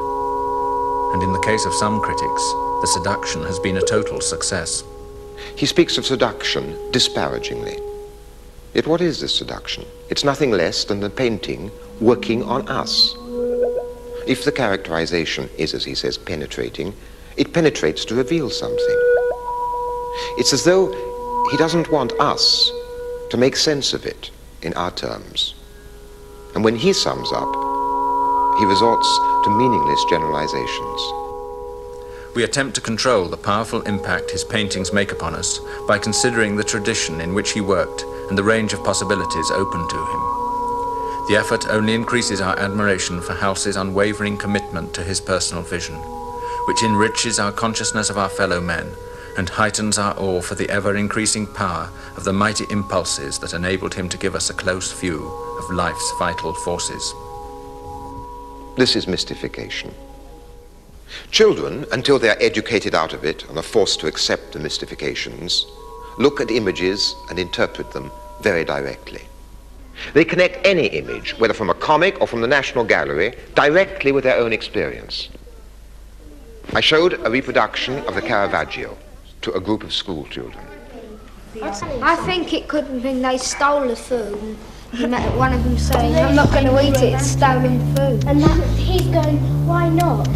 And 1.13 1.21
in 1.21 1.31
the 1.31 1.43
case 1.45 1.63
of 1.65 1.75
some 1.75 2.01
critics, 2.01 2.41
the 2.81 2.89
seduction 2.91 3.43
has 3.43 3.59
been 3.59 3.77
a 3.77 3.81
total 3.81 4.19
success. 4.19 4.83
He 5.55 5.67
speaks 5.67 5.99
of 5.99 6.07
seduction 6.07 6.75
disparagingly. 6.91 7.77
Yet 8.73 8.87
what 8.87 8.99
is 8.99 9.19
this 9.19 9.35
seduction? 9.35 9.85
It's 10.09 10.23
nothing 10.23 10.49
less 10.49 10.85
than 10.85 11.01
the 11.01 11.09
painting 11.11 11.69
working 12.01 12.41
on 12.41 12.67
us. 12.67 13.13
If 14.25 14.43
the 14.43 14.51
characterization 14.51 15.51
is, 15.55 15.75
as 15.75 15.85
he 15.85 15.93
says, 15.93 16.17
penetrating, 16.17 16.95
it 17.37 17.53
penetrates 17.53 18.05
to 18.05 18.15
reveal 18.15 18.49
something. 18.49 19.26
It's 20.37 20.53
as 20.53 20.63
though 20.63 20.91
he 21.51 21.57
doesn't 21.57 21.91
want 21.91 22.13
us 22.19 22.71
to 23.29 23.37
make 23.37 23.55
sense 23.55 23.93
of 23.93 24.05
it 24.05 24.31
in 24.61 24.73
our 24.73 24.91
terms. 24.91 25.53
And 26.55 26.63
when 26.63 26.75
he 26.75 26.93
sums 26.93 27.31
up, 27.31 27.53
he 28.59 28.65
resorts 28.65 29.07
to 29.43 29.49
meaningless 29.49 30.03
generalizations. 30.09 31.01
We 32.35 32.43
attempt 32.43 32.75
to 32.75 32.81
control 32.81 33.27
the 33.27 33.37
powerful 33.37 33.81
impact 33.83 34.31
his 34.31 34.43
paintings 34.43 34.93
make 34.93 35.11
upon 35.11 35.35
us 35.35 35.59
by 35.87 35.97
considering 35.99 36.55
the 36.55 36.63
tradition 36.63 37.21
in 37.21 37.33
which 37.33 37.51
he 37.51 37.61
worked 37.61 38.03
and 38.29 38.37
the 38.37 38.43
range 38.43 38.73
of 38.73 38.83
possibilities 38.83 39.51
open 39.51 39.87
to 39.87 39.95
him. 39.95 40.37
The 41.27 41.37
effort 41.37 41.67
only 41.67 41.93
increases 41.93 42.41
our 42.41 42.57
admiration 42.59 43.21
for 43.21 43.33
Hals's 43.33 43.75
unwavering 43.75 44.37
commitment 44.37 44.93
to 44.93 45.03
his 45.03 45.19
personal 45.19 45.63
vision, 45.63 45.95
which 46.67 46.83
enriches 46.83 47.39
our 47.39 47.51
consciousness 47.51 48.09
of 48.09 48.17
our 48.17 48.29
fellow 48.29 48.61
men 48.61 48.95
and 49.37 49.49
heightens 49.49 49.99
our 49.99 50.17
awe 50.17 50.41
for 50.41 50.55
the 50.55 50.69
ever 50.69 50.95
increasing 50.95 51.45
power 51.45 51.89
of 52.17 52.23
the 52.23 52.33
mighty 52.33 52.65
impulses 52.71 53.37
that 53.39 53.53
enabled 53.53 53.93
him 53.93 54.09
to 54.09 54.17
give 54.17 54.35
us 54.35 54.49
a 54.49 54.53
close 54.53 54.91
view 54.99 55.27
of 55.59 55.69
life's 55.69 56.11
vital 56.17 56.53
forces. 56.53 57.13
This 58.75 58.95
is 58.95 59.07
mystification. 59.07 59.93
Children, 61.31 61.85
until 61.91 62.19
they 62.19 62.29
are 62.29 62.37
educated 62.41 62.95
out 62.95 63.13
of 63.13 63.23
it 63.23 63.47
and 63.47 63.57
are 63.57 63.63
forced 63.63 63.99
to 63.99 64.07
accept 64.07 64.53
the 64.53 64.59
mystifications, 64.59 65.67
look 66.17 66.41
at 66.41 66.51
images 66.51 67.15
and 67.29 67.37
interpret 67.37 67.91
them 67.91 68.11
very 68.41 68.65
directly. 68.65 69.21
They 70.13 70.25
connect 70.25 70.65
any 70.65 70.87
image, 70.87 71.37
whether 71.39 71.53
from 71.53 71.69
a 71.69 71.75
comic 71.75 72.19
or 72.21 72.27
from 72.27 72.41
the 72.41 72.47
National 72.47 72.83
Gallery, 72.83 73.35
directly 73.55 74.11
with 74.11 74.23
their 74.23 74.37
own 74.37 74.51
experience. 74.51 75.29
I 76.73 76.81
showed 76.81 77.13
a 77.13 77.29
reproduction 77.29 77.99
of 78.05 78.15
the 78.15 78.21
Caravaggio 78.21 78.97
to 79.47 79.53
a 79.53 79.61
group 79.61 79.83
of 79.83 79.93
school 79.93 80.25
children. 80.25 80.65
I 81.61 82.15
think 82.25 82.53
it 82.53 82.67
could 82.67 82.83
have 82.83 83.01
been 83.01 83.21
they 83.21 83.37
stole 83.37 83.87
the 83.87 83.95
food. 83.95 84.57
One 85.37 85.53
of 85.53 85.63
them 85.63 85.77
saying, 85.77 86.15
I'm 86.15 86.35
not 86.35 86.51
going 86.51 86.65
to 86.65 86.77
eat 86.83 86.97
it, 87.01 87.13
it's 87.13 87.27
stolen 87.27 87.79
food. 87.95 88.25
And 88.27 88.41
then 88.41 88.61
he's 88.75 89.07
going, 89.07 89.37
why 89.65 89.87
not? 89.87 90.27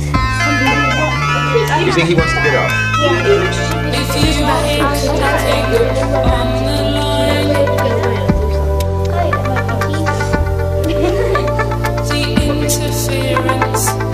You 1.86 1.91
think 1.91 2.07
he 2.07 2.16
wants 2.16 2.34
to 2.34 2.39
get 2.39 2.55
up? 2.55 2.72
If 3.93 4.16
you 4.16 4.45
hate 4.64 4.82
nothing 5.20 5.66
on 6.32 6.47
the 6.64 6.76
line, 6.95 7.49
the 12.07 12.22
interference 12.47 14.11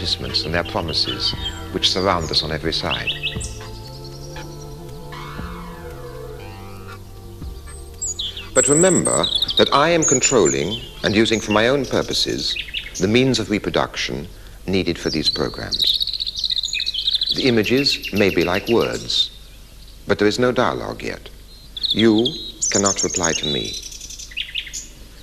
advertisements 0.00 0.44
and 0.44 0.54
their 0.54 0.64
promises 0.64 1.34
which 1.72 1.90
surround 1.90 2.30
us 2.30 2.42
on 2.42 2.50
every 2.50 2.72
side. 2.72 3.10
But 8.54 8.68
remember 8.68 9.26
that 9.58 9.68
I 9.72 9.90
am 9.90 10.02
controlling 10.02 10.80
and 11.04 11.14
using 11.14 11.38
for 11.38 11.52
my 11.52 11.68
own 11.68 11.84
purposes 11.84 12.56
the 12.98 13.08
means 13.08 13.38
of 13.38 13.50
reproduction 13.50 14.26
needed 14.66 14.98
for 14.98 15.10
these 15.10 15.28
programs. 15.28 16.08
The 17.36 17.46
images 17.46 18.12
may 18.12 18.34
be 18.34 18.44
like 18.44 18.68
words, 18.68 19.30
but 20.06 20.18
there 20.18 20.28
is 20.28 20.38
no 20.38 20.50
dialogue 20.50 21.02
yet. 21.02 21.28
You 21.90 22.26
cannot 22.72 23.04
reply 23.04 23.32
to 23.34 23.46
me. 23.46 23.72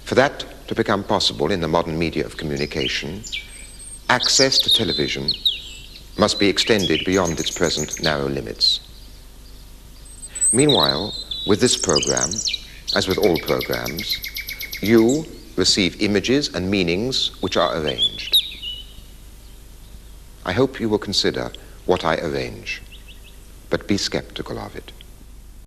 For 0.05 0.15
that 0.15 0.45
to 0.67 0.75
become 0.75 1.03
possible 1.03 1.51
in 1.51 1.61
the 1.61 1.67
modern 1.67 1.97
media 1.97 2.25
of 2.25 2.38
communication, 2.38 3.23
access 4.10 4.60
to 4.60 4.70
television 4.70 5.30
must 6.18 6.39
be 6.39 6.47
extended 6.47 7.03
beyond 7.05 7.39
its 7.39 7.51
present 7.51 8.01
narrow 8.01 8.28
limits. 8.28 8.80
Meanwhile, 10.51 11.14
with 11.45 11.60
this 11.60 11.76
program, 11.76 12.30
as 12.95 13.08
with 13.08 13.18
all 13.18 13.38
programs, 13.39 14.18
you 14.82 15.26
receive 15.58 16.01
images 16.01 16.53
and 16.55 16.72
meanings 16.72 17.41
which 17.41 17.58
are 17.58 17.78
arranged. 17.78 18.38
I 20.45 20.53
hope 20.53 20.80
you 20.80 20.88
will 20.88 20.99
consider 20.99 21.51
what 21.86 22.05
I 22.05 22.16
arrange, 22.16 22.82
but 23.70 23.88
be 23.88 23.97
skeptical 23.97 24.58
of 24.58 24.76
it. 24.76 24.93